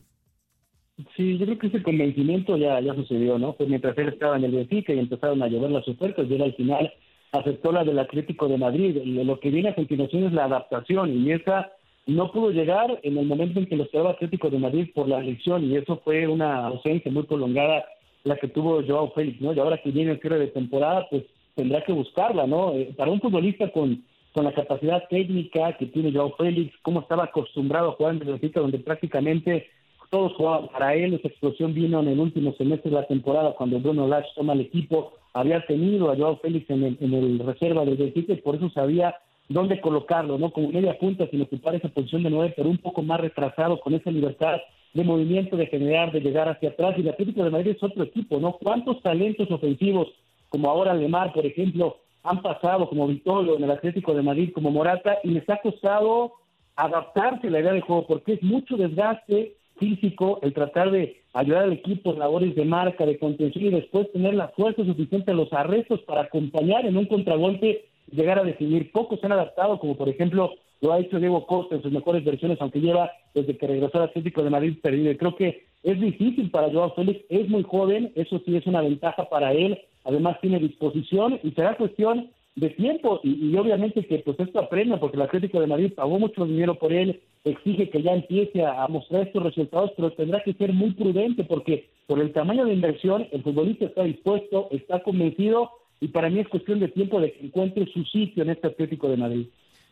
Sí, 1.17 1.37
yo 1.37 1.45
creo 1.45 1.59
que 1.59 1.67
ese 1.67 1.83
convencimiento 1.83 2.55
ya, 2.55 2.79
sucedió, 2.95 3.37
¿no? 3.37 3.53
Pues 3.53 3.67
mientras 3.67 3.97
él 3.97 4.09
estaba 4.09 4.37
en 4.37 4.45
el 4.45 4.51
Benfica 4.51 4.93
y 4.93 4.99
empezaron 4.99 5.43
a 5.43 5.47
llover 5.47 5.71
las 5.71 5.87
ofertas, 5.87 6.25
y 6.29 6.33
él 6.35 6.41
al 6.41 6.53
final 6.55 6.93
aceptó 7.33 7.73
la 7.73 7.83
del 7.83 7.99
Atlético 7.99 8.47
de 8.47 8.57
Madrid. 8.57 9.01
Lo 9.03 9.39
que 9.41 9.49
viene 9.49 9.69
a 9.69 9.75
continuación 9.75 10.23
es 10.23 10.31
la 10.31 10.45
adaptación, 10.45 11.11
y 11.21 11.33
esa 11.33 11.71
no 12.07 12.31
pudo 12.31 12.51
llegar 12.51 12.99
en 13.03 13.17
el 13.17 13.25
momento 13.25 13.59
en 13.59 13.65
que 13.65 13.75
lo 13.75 13.83
esperaba 13.83 14.11
Atlético 14.11 14.49
de 14.49 14.59
Madrid 14.59 14.89
por 14.95 15.09
la 15.09 15.19
elección, 15.19 15.65
y 15.65 15.75
eso 15.75 15.99
fue 16.03 16.27
una 16.27 16.67
ausencia 16.67 17.11
muy 17.11 17.23
prolongada 17.23 17.83
la 18.23 18.37
que 18.37 18.47
tuvo 18.47 18.81
Joao 18.85 19.11
Félix, 19.11 19.41
¿no? 19.41 19.53
Y 19.53 19.59
ahora 19.59 19.81
que 19.81 19.91
viene 19.91 20.11
el 20.11 20.21
cierre 20.21 20.39
de 20.39 20.47
temporada, 20.47 21.07
pues 21.09 21.23
tendrá 21.55 21.83
que 21.83 21.91
buscarla, 21.91 22.47
¿no? 22.47 22.73
Eh, 22.73 22.93
para 22.97 23.11
un 23.11 23.21
futbolista 23.21 23.71
con, 23.71 24.03
con 24.35 24.43
la 24.43 24.53
capacidad 24.53 25.07
técnica 25.09 25.77
que 25.77 25.85
tiene 25.85 26.11
Joao 26.11 26.35
Félix, 26.35 26.75
cómo 26.81 26.99
estaba 26.99 27.23
acostumbrado 27.23 27.91
a 27.91 27.91
jugar 27.93 28.15
en 28.15 28.21
el 28.21 28.27
Benfica, 28.27 28.59
donde 28.59 28.79
prácticamente 28.79 29.67
todos 30.09 30.33
jugaban 30.33 30.67
para 30.67 30.93
él, 30.93 31.13
esa 31.13 31.29
explosión 31.29 31.73
vino 31.73 32.01
en 32.01 32.09
el 32.09 32.19
último 32.19 32.53
semestre 32.57 32.91
de 32.91 32.97
la 32.97 33.07
temporada 33.07 33.53
cuando 33.53 33.79
Bruno 33.79 34.09
Lage 34.09 34.27
toma 34.35 34.51
el 34.51 34.59
equipo, 34.59 35.13
había 35.33 35.65
tenido 35.65 36.11
a 36.11 36.17
Joao 36.17 36.37
Félix 36.39 36.69
en 36.69 36.83
el, 36.83 36.97
en 36.99 37.13
el 37.13 37.39
reserva 37.39 37.85
del 37.85 37.95
Benfica 37.95 38.33
y 38.33 38.41
por 38.41 38.55
eso 38.55 38.69
sabía 38.71 39.15
dónde 39.47 39.79
colocarlo, 39.79 40.37
¿no? 40.37 40.51
Como 40.51 40.67
media 40.67 40.99
punta 40.99 41.27
sin 41.29 41.41
ocupar 41.41 41.75
esa 41.75 41.87
posición 41.87 42.23
de 42.23 42.29
nueve, 42.29 42.53
pero 42.57 42.69
un 42.69 42.79
poco 42.79 43.03
más 43.03 43.21
retrasado 43.21 43.79
con 43.79 43.93
esa 43.93 44.11
libertad 44.11 44.57
de 44.93 45.03
movimiento, 45.05 45.55
de 45.55 45.67
generar, 45.67 46.11
de 46.11 46.19
llegar 46.19 46.49
hacia 46.49 46.69
atrás. 46.69 46.95
Y 46.97 47.01
el 47.01 47.09
Atlético 47.09 47.41
de 47.41 47.51
Madrid 47.51 47.71
es 47.71 47.83
otro 47.83 48.03
equipo, 48.03 48.37
¿no? 48.37 48.57
¿Cuántos 48.61 49.01
talentos 49.01 49.49
ofensivos, 49.49 50.09
como 50.49 50.69
ahora 50.69 50.93
Lemar, 50.93 51.31
por 51.31 51.45
ejemplo, 51.45 51.99
han 52.25 52.41
pasado 52.41 52.89
como 52.89 53.07
Vitolo 53.07 53.55
en 53.55 53.63
el 53.63 53.71
Atlético 53.71 54.13
de 54.13 54.23
Madrid, 54.23 54.51
como 54.53 54.71
Morata, 54.71 55.19
y 55.23 55.29
les 55.29 55.47
ha 55.49 55.57
costado 55.57 56.33
adaptarse 56.75 57.47
a 57.47 57.51
la 57.51 57.59
idea 57.59 57.73
de 57.73 57.81
juego, 57.81 58.05
porque 58.07 58.33
es 58.33 58.43
mucho 58.43 58.75
desgaste 58.75 59.55
físico 59.77 60.39
el 60.41 60.53
tratar 60.53 60.91
de 60.91 61.21
ayudar 61.33 61.63
al 61.63 61.73
equipo 61.73 62.11
en 62.11 62.19
labores 62.19 62.55
de 62.55 62.65
marca, 62.65 63.05
de 63.05 63.19
contención 63.19 63.65
y 63.65 63.69
después 63.69 64.11
tener 64.11 64.33
la 64.33 64.49
fuerza 64.49 64.83
suficiente 64.83 65.31
a 65.31 65.35
los 65.35 65.51
arrestos 65.53 66.01
para 66.01 66.21
acompañar 66.21 66.85
en 66.85 66.97
un 66.97 67.05
contragolpe 67.05 67.85
llegar 68.11 68.39
a 68.39 68.43
definir. 68.43 68.91
Pocos 68.91 69.19
se 69.19 69.25
han 69.25 69.33
adaptado, 69.33 69.79
como 69.79 69.95
por 69.95 70.09
ejemplo 70.09 70.53
lo 70.81 70.93
ha 70.93 70.99
hecho 70.99 71.19
Diego 71.19 71.45
Costa 71.45 71.75
en 71.75 71.81
sus 71.81 71.91
mejores 71.91 72.23
versiones, 72.23 72.57
aunque 72.61 72.79
lleva 72.79 73.11
desde 73.33 73.57
que 73.57 73.67
regresó 73.67 73.97
al 73.97 74.09
Atlético 74.09 74.43
de 74.43 74.49
Madrid 74.49 74.77
perdido. 74.81 75.11
Y 75.11 75.17
creo 75.17 75.35
que 75.35 75.65
es 75.83 75.99
difícil 75.99 76.49
para 76.51 76.71
Joao 76.71 76.93
Félix, 76.95 77.23
es 77.29 77.47
muy 77.49 77.63
joven, 77.63 78.11
eso 78.15 78.41
sí 78.45 78.55
es 78.55 78.65
una 78.65 78.81
ventaja 78.81 79.29
para 79.29 79.53
él, 79.53 79.79
además 80.05 80.39
tiene 80.41 80.59
disposición 80.59 81.39
y 81.43 81.51
será 81.51 81.75
cuestión 81.75 82.29
de 82.55 82.69
tiempo 82.69 83.19
y, 83.23 83.55
obviamente 83.57 84.05
que 84.05 84.19
pues 84.19 84.39
esto 84.39 84.59
aprenda 84.59 84.97
porque 84.99 85.17
el 85.17 85.23
Atlético 85.23 85.59
de 85.59 85.67
Madrid 85.67 85.91
pagó 85.93 86.17
mucho 86.19 86.45
dinero 86.45 86.75
por 86.75 86.93
él, 86.93 87.19
exige 87.43 87.89
que 87.89 88.01
ya 88.01 88.13
empiece 88.13 88.63
a, 88.63 88.87
mostrar 88.87 89.27
estos 89.27 89.43
resultados, 89.43 89.91
pero 89.97 90.11
tendrá 90.11 90.41
que 90.41 90.53
ser 90.53 90.71
muy 90.71 90.91
prudente 90.91 91.43
porque 91.43 91.89
por 92.07 92.19
el 92.21 92.31
tamaño 92.31 92.65
de 92.65 92.73
inversión 92.73 93.27
el 93.31 93.43
futbolista 93.43 93.85
está 93.85 94.03
dispuesto, 94.03 94.69
está 94.71 95.03
convencido 95.03 95.69
y 95.99 96.07
para 96.09 96.29
mí 96.29 96.39
es 96.39 96.47
cuestión 96.47 96.79
de 96.79 96.87
tiempo 96.87 97.19
de 97.19 97.33
que 97.33 97.45
encuentre 97.45 97.85
su 97.91 98.03
sitio 98.05 98.43
en 98.43 98.51
este 98.51 98.67
Atlético 98.67 99.09
de 99.09 99.17
Madrid. 99.17 99.47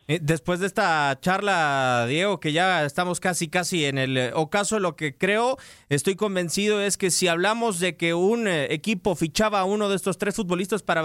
Eh, 0.06 0.18
después 0.20 0.60
de 0.60 0.66
esta 0.66 1.18
charla, 1.22 2.04
Diego, 2.06 2.38
que 2.38 2.52
ya 2.52 2.84
estamos 2.84 3.20
casi, 3.20 3.48
casi 3.48 3.86
en 3.86 3.96
el 3.96 4.18
eh, 4.18 4.32
ocaso, 4.34 4.78
lo 4.78 4.96
que 4.96 5.16
creo, 5.16 5.56
estoy 5.88 6.14
convencido 6.14 6.82
es 6.82 6.98
que 6.98 7.10
si 7.10 7.26
hablamos 7.26 7.80
de 7.80 7.96
que 7.96 8.12
un 8.12 8.46
eh, 8.46 8.74
equipo 8.74 9.14
fichaba 9.14 9.60
a 9.60 9.64
uno 9.64 9.88
de 9.88 9.96
estos 9.96 10.18
tres 10.18 10.36
futbolistas 10.36 10.82
para, 10.82 11.02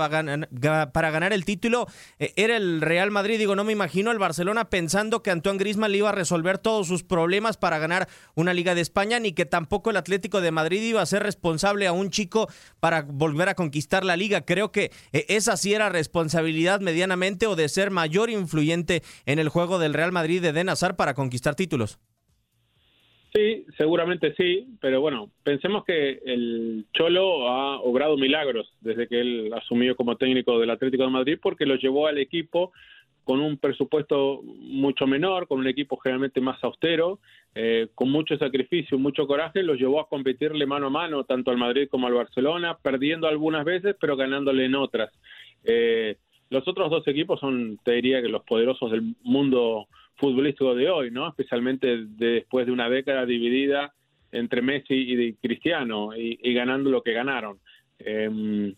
para 0.92 1.12
ganar 1.12 1.32
el 1.32 1.46
título, 1.46 1.88
era 2.18 2.58
el 2.58 2.82
Real 2.82 3.10
Madrid. 3.10 3.40
Digo, 3.40 3.56
no 3.56 3.64
me 3.64 3.72
imagino 3.72 4.12
el 4.12 4.20
Barcelona 4.20 4.70
pensando 4.70 5.24
que 5.24 5.32
Antoine 5.32 5.60
Griezmann 5.60 5.94
le 5.94 6.00
iba 6.00 6.10
a 6.10 6.14
resolver 6.14 6.58
todos 6.58 6.88
sus 6.88 7.04
problemas 7.04 7.56
para 7.56 7.80
ganar 7.80 8.10
una 8.36 8.54
Liga 8.54 8.76
de 8.76 8.82
España, 8.82 9.20
ni 9.20 9.32
que 9.32 9.46
tampoco 9.46 9.92
el 9.92 9.98
Atlético 9.98 10.42
de 10.42 10.52
Madrid 10.52 10.82
iba 10.82 11.02
a 11.02 11.06
ser 11.06 11.24
responsable 11.24 11.88
a 11.88 11.94
un 11.94 12.10
chico 12.10 12.50
para 12.82 13.04
volver 13.04 13.48
a 13.48 13.56
conquistar 13.56 14.04
la 14.04 14.18
Liga. 14.18 14.42
Creo 14.42 14.74
que 14.74 14.92
esa 15.14 15.56
sí 15.56 15.74
era 15.74 15.88
responsabilidad 15.88 16.82
medianamente 16.82 17.48
o 17.48 17.56
de 17.56 17.70
ser 17.70 17.92
mayor 17.92 18.30
influyente 18.30 18.89
en 19.26 19.40
el 19.40 19.50
juego 19.50 19.80
del 19.80 19.94
Real 19.94 20.12
Madrid 20.12 20.42
de 20.42 20.54
Den 20.54 20.70
para 20.98 21.14
conquistar 21.14 21.56
títulos. 21.56 22.00
Sí, 23.34 23.66
seguramente 23.78 24.34
sí, 24.36 24.68
pero 24.82 25.02
bueno, 25.02 25.30
pensemos 25.44 25.86
que 25.86 26.20
el 26.26 26.86
Cholo 26.94 27.48
ha 27.48 27.80
obrado 27.80 28.18
milagros 28.18 28.74
desde 28.82 29.08
que 29.08 29.22
él 29.22 29.52
asumió 29.54 29.96
como 29.96 30.18
técnico 30.18 30.60
del 30.60 30.72
Atlético 30.72 31.04
de 31.04 31.10
Madrid 31.10 31.40
porque 31.40 31.68
lo 31.68 31.76
llevó 31.76 32.08
al 32.08 32.18
equipo 32.18 32.72
con 33.24 33.42
un 33.42 33.58
presupuesto 33.58 34.42
mucho 34.44 35.06
menor, 35.06 35.48
con 35.48 35.60
un 35.60 35.68
equipo 35.68 35.98
generalmente 35.98 36.42
más 36.42 36.64
austero, 36.64 37.20
eh, 37.54 37.90
con 37.94 38.10
mucho 38.10 38.36
sacrificio, 38.40 38.98
mucho 38.98 39.28
coraje, 39.28 39.62
lo 39.62 39.76
llevó 39.76 40.00
a 40.00 40.10
competirle 40.10 40.66
mano 40.66 40.88
a 40.88 40.90
mano 40.90 41.24
tanto 41.26 41.52
al 41.52 41.58
Madrid 41.58 41.88
como 41.88 42.08
al 42.08 42.14
Barcelona, 42.14 42.80
perdiendo 42.82 43.28
algunas 43.28 43.64
veces, 43.64 43.96
pero 44.02 44.18
ganándole 44.18 44.66
en 44.66 44.74
otras. 44.74 45.12
Eh, 45.64 46.18
los 46.50 46.68
otros 46.68 46.90
dos 46.90 47.08
equipos 47.08 47.40
son, 47.40 47.80
te 47.84 47.94
diría 47.94 48.22
que 48.22 48.30
los 48.30 48.44
poderosos 48.44 48.92
del 48.92 49.16
mundo 49.24 49.88
futbolístico 50.16 50.76
de 50.76 50.90
hoy, 50.90 51.12
¿no? 51.12 51.30
Especialmente 51.30 52.06
después 52.06 52.66
de 52.66 52.72
una 52.72 52.90
década 52.90 53.26
dividida 53.26 53.94
entre 54.32 54.62
Messi 54.62 54.94
y 54.94 55.34
Cristiano 55.34 56.16
y, 56.16 56.54
ganando 56.54 56.90
lo 56.90 57.02
que 57.02 57.14
ganaron. 57.14 57.60
Em, 58.00 58.76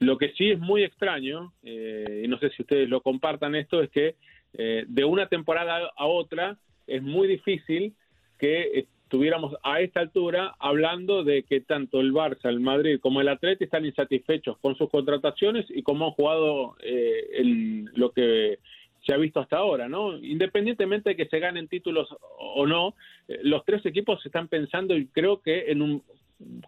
lo 0.00 0.18
que 0.18 0.32
sí 0.32 0.50
es 0.50 0.58
muy 0.58 0.82
extraño, 0.82 1.52
eh, 1.62 2.22
y 2.24 2.28
no 2.28 2.38
sé 2.38 2.50
si 2.50 2.62
ustedes 2.62 2.88
lo 2.88 3.00
compartan 3.00 3.54
esto, 3.54 3.82
es 3.82 3.90
que 3.90 4.16
eh, 4.54 4.84
de 4.88 5.04
una 5.04 5.28
temporada 5.28 5.90
a 5.96 6.06
otra 6.06 6.58
es 6.86 7.02
muy 7.02 7.28
difícil 7.28 7.94
que 8.38 8.86
estuviéramos 9.08 9.56
a 9.62 9.80
esta 9.80 10.00
altura 10.00 10.54
hablando 10.58 11.24
de 11.24 11.42
que 11.42 11.62
tanto 11.62 11.98
el 11.98 12.12
Barça, 12.12 12.50
el 12.50 12.60
Madrid 12.60 13.00
como 13.00 13.22
el 13.22 13.28
Atleti 13.28 13.64
están 13.64 13.86
insatisfechos 13.86 14.58
con 14.58 14.76
sus 14.76 14.90
contrataciones 14.90 15.64
y 15.70 15.82
cómo 15.82 16.04
han 16.04 16.12
jugado 16.12 16.76
eh, 16.82 17.26
en 17.38 17.90
lo 17.94 18.12
que 18.12 18.58
se 19.06 19.14
ha 19.14 19.16
visto 19.16 19.40
hasta 19.40 19.56
ahora, 19.56 19.88
¿no? 19.88 20.18
Independientemente 20.18 21.10
de 21.10 21.16
que 21.16 21.24
se 21.24 21.38
ganen 21.38 21.68
títulos 21.68 22.14
o 22.38 22.66
no, 22.66 22.94
eh, 23.28 23.40
los 23.44 23.64
tres 23.64 23.86
equipos 23.86 24.24
están 24.26 24.46
pensando 24.48 24.94
y 24.94 25.06
creo 25.06 25.40
que 25.40 25.72
en 25.72 25.80
un 25.80 26.02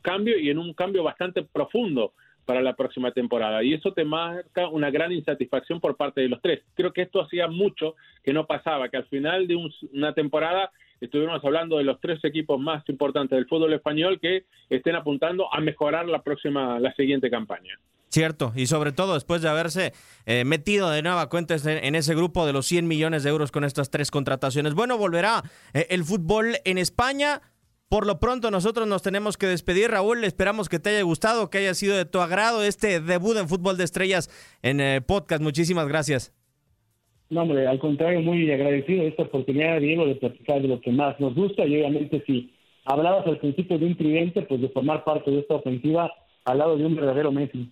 cambio 0.01 0.39
y 0.39 0.49
en 0.49 0.57
un 0.57 0.73
cambio 0.73 1.03
bastante 1.03 1.43
profundo 1.43 2.15
para 2.47 2.63
la 2.63 2.75
próxima 2.75 3.13
temporada. 3.13 3.63
Y 3.63 3.75
eso 3.75 3.93
te 3.93 4.07
marca 4.07 4.67
una 4.69 4.91
gran 4.91 5.13
insatisfacción 5.13 5.79
por 5.79 5.99
parte 5.99 6.23
de 6.23 6.31
los 6.31 6.41
tres. 6.41 6.63
Creo 6.75 6.95
que 6.95 7.03
esto 7.03 7.21
hacía 7.21 7.49
mucho 7.49 7.97
que 8.25 8.33
no 8.33 8.47
pasaba, 8.47 8.89
que 8.89 8.97
al 8.97 9.07
final 9.09 9.47
de 9.47 9.57
una 9.93 10.15
temporada 10.15 10.73
estuvimos 11.01 11.45
hablando 11.45 11.79
de 11.79 11.85
los 11.85 12.01
tres 12.01 12.23
equipos 12.25 12.61
más 12.61 12.87
importantes 12.89 13.37
del 13.37 13.47
fútbol 13.47 13.73
español 13.73 14.19
que 14.21 14.45
estén 14.69 14.97
apuntando 14.97 15.53
a 15.53 15.61
mejorar 15.61 16.07
la 16.07 16.23
próxima, 16.23 16.79
la 16.79 16.93
siguiente 16.95 17.31
campaña. 17.31 17.79
Cierto, 18.11 18.53
y 18.57 18.67
sobre 18.67 18.91
todo 18.91 19.15
después 19.15 19.41
de 19.41 19.49
haberse 19.49 19.93
eh, 20.27 20.45
metido 20.45 20.91
de 20.91 21.01
nueva 21.01 21.29
cuenta 21.29 21.55
en 21.65 21.95
ese 21.95 22.17
grupo 22.17 22.45
de 22.45 22.53
los 22.53 22.67
100 22.67 22.89
millones 22.89 23.23
de 23.23 23.31
euros 23.31 23.53
con 23.53 23.63
estas 23.63 23.89
tres 23.89 24.11
contrataciones. 24.11 24.75
Bueno, 24.75 24.99
volverá 24.99 25.45
eh, 25.75 25.87
el 25.91 26.03
fútbol 26.03 26.57
en 26.65 26.77
España. 26.77 27.41
Por 27.89 28.07
lo 28.07 28.19
pronto 28.19 28.51
nosotros 28.51 28.89
nos 28.89 29.03
tenemos 29.03 29.37
que 29.37 29.47
despedir, 29.47 29.93
Raúl. 29.93 30.25
Esperamos 30.25 30.69
que 30.69 30.81
te 30.81 30.91
haya 30.91 31.03
gustado, 31.03 31.51
que 31.51 31.59
haya 31.59 31.75
sido 31.75 31.97
de 31.97 32.05
tu 32.05 32.21
agrado 32.21 32.65
este 32.65 33.01
debut 33.01 33.37
en 33.37 33.49
Fútbol 33.49 33.77
de 33.77 33.85
Estrellas 33.85 34.29
en 34.63 34.81
eh, 34.81 35.01
podcast. 35.01 35.41
Muchísimas 35.41 35.87
gracias. 35.87 36.33
No, 37.31 37.43
hombre, 37.43 37.67
al 37.67 37.79
contrario, 37.79 38.21
muy 38.21 38.51
agradecido 38.51 39.05
de 39.05 39.11
esta 39.11 39.23
oportunidad, 39.23 39.81
Diego, 39.81 40.05
de 40.05 40.17
platicar 40.17 40.61
de 40.61 40.67
lo 40.67 40.81
que 40.81 40.91
más 40.91 41.19
nos 41.21 41.33
gusta 41.35 41.65
y 41.65 41.77
obviamente 41.77 42.23
si 42.27 42.53
hablabas 42.85 43.25
al 43.27 43.39
principio 43.39 43.79
de 43.79 43.87
un 43.87 43.97
tridente, 43.97 44.43
pues 44.43 44.61
de 44.61 44.69
formar 44.71 45.05
parte 45.05 45.31
de 45.31 45.39
esta 45.39 45.55
ofensiva 45.55 46.11
al 46.45 46.59
lado 46.59 46.77
de 46.77 46.87
un 46.87 46.97
verdadero 46.97 47.31
Messi. 47.31 47.71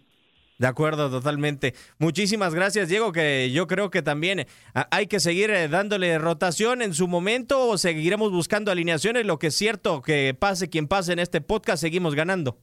De 0.58 0.66
acuerdo, 0.66 1.10
totalmente. 1.10 1.74
Muchísimas 1.98 2.54
gracias, 2.54 2.88
Diego, 2.88 3.12
que 3.12 3.50
yo 3.52 3.66
creo 3.66 3.90
que 3.90 4.02
también 4.02 4.46
ah, 4.74 4.88
hay 4.90 5.06
que 5.06 5.20
seguir 5.20 5.50
eh, 5.50 5.68
dándole 5.68 6.18
rotación 6.18 6.82
en 6.82 6.94
su 6.94 7.06
momento 7.06 7.68
o 7.68 7.78
seguiremos 7.78 8.32
buscando 8.32 8.72
alineaciones. 8.72 9.24
Lo 9.24 9.38
que 9.38 9.48
es 9.48 9.54
cierto, 9.54 10.02
que 10.02 10.34
pase 10.38 10.68
quien 10.68 10.88
pase 10.88 11.12
en 11.12 11.20
este 11.20 11.40
podcast, 11.40 11.80
seguimos 11.80 12.16
ganando. 12.16 12.58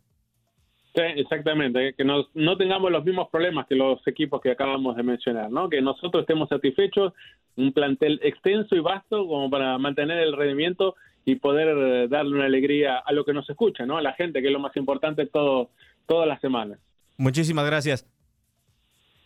Sí, 0.96 1.02
exactamente, 1.18 1.94
que 1.94 2.06
no 2.06 2.58
tengamos 2.58 2.90
los 2.90 3.04
mismos 3.04 3.28
problemas 3.30 3.68
que 3.68 3.76
los 3.76 4.00
equipos 4.08 4.40
que 4.40 4.52
acabamos 4.52 4.96
de 4.96 5.04
mencionar, 5.04 5.52
¿no? 5.52 5.70
Que 5.70 5.82
nosotros 5.82 6.22
estemos 6.22 6.48
satisfechos, 6.48 7.12
un 7.58 7.74
plantel 7.74 8.18
extenso 8.24 8.76
y 8.76 8.80
vasto 8.80 9.28
como 9.28 9.50
para 9.50 9.78
mantener 9.78 10.20
el 10.20 10.38
rendimiento 10.38 10.96
y 11.26 11.36
poder 11.36 11.68
eh, 11.78 12.08
darle 12.08 12.36
una 12.36 12.46
alegría 12.46 13.00
a 13.00 13.12
lo 13.12 13.26
que 13.26 13.34
nos 13.34 13.50
escucha, 13.50 13.86
¿no? 13.86 13.98
A 13.98 14.02
la 14.02 14.14
gente, 14.14 14.42
que 14.42 14.48
es 14.48 14.54
lo 14.54 14.60
más 14.60 14.74
importante 14.78 15.26
todo, 15.26 15.70
todas 16.08 16.30
las 16.30 16.40
semanas. 16.40 16.80
Muchísimas 17.18 17.66
gracias. 17.66 18.08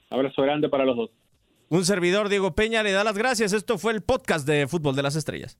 Abrazo 0.10 0.42
grande 0.42 0.70
para 0.70 0.86
los 0.86 0.98
dos. 0.98 1.12
Un 1.70 1.86
servidor, 1.86 2.30
Diego 2.30 2.56
Peña, 2.56 2.82
le 2.82 2.94
da 2.94 3.04
las 3.04 3.16
gracias. 3.16 3.54
Esto 3.54 3.78
fue 3.78 3.94
el 3.94 4.02
podcast 4.02 4.48
de 4.48 4.68
Fútbol 4.68 4.96
de 4.96 5.04
las 5.04 5.16
Estrellas. 5.16 5.60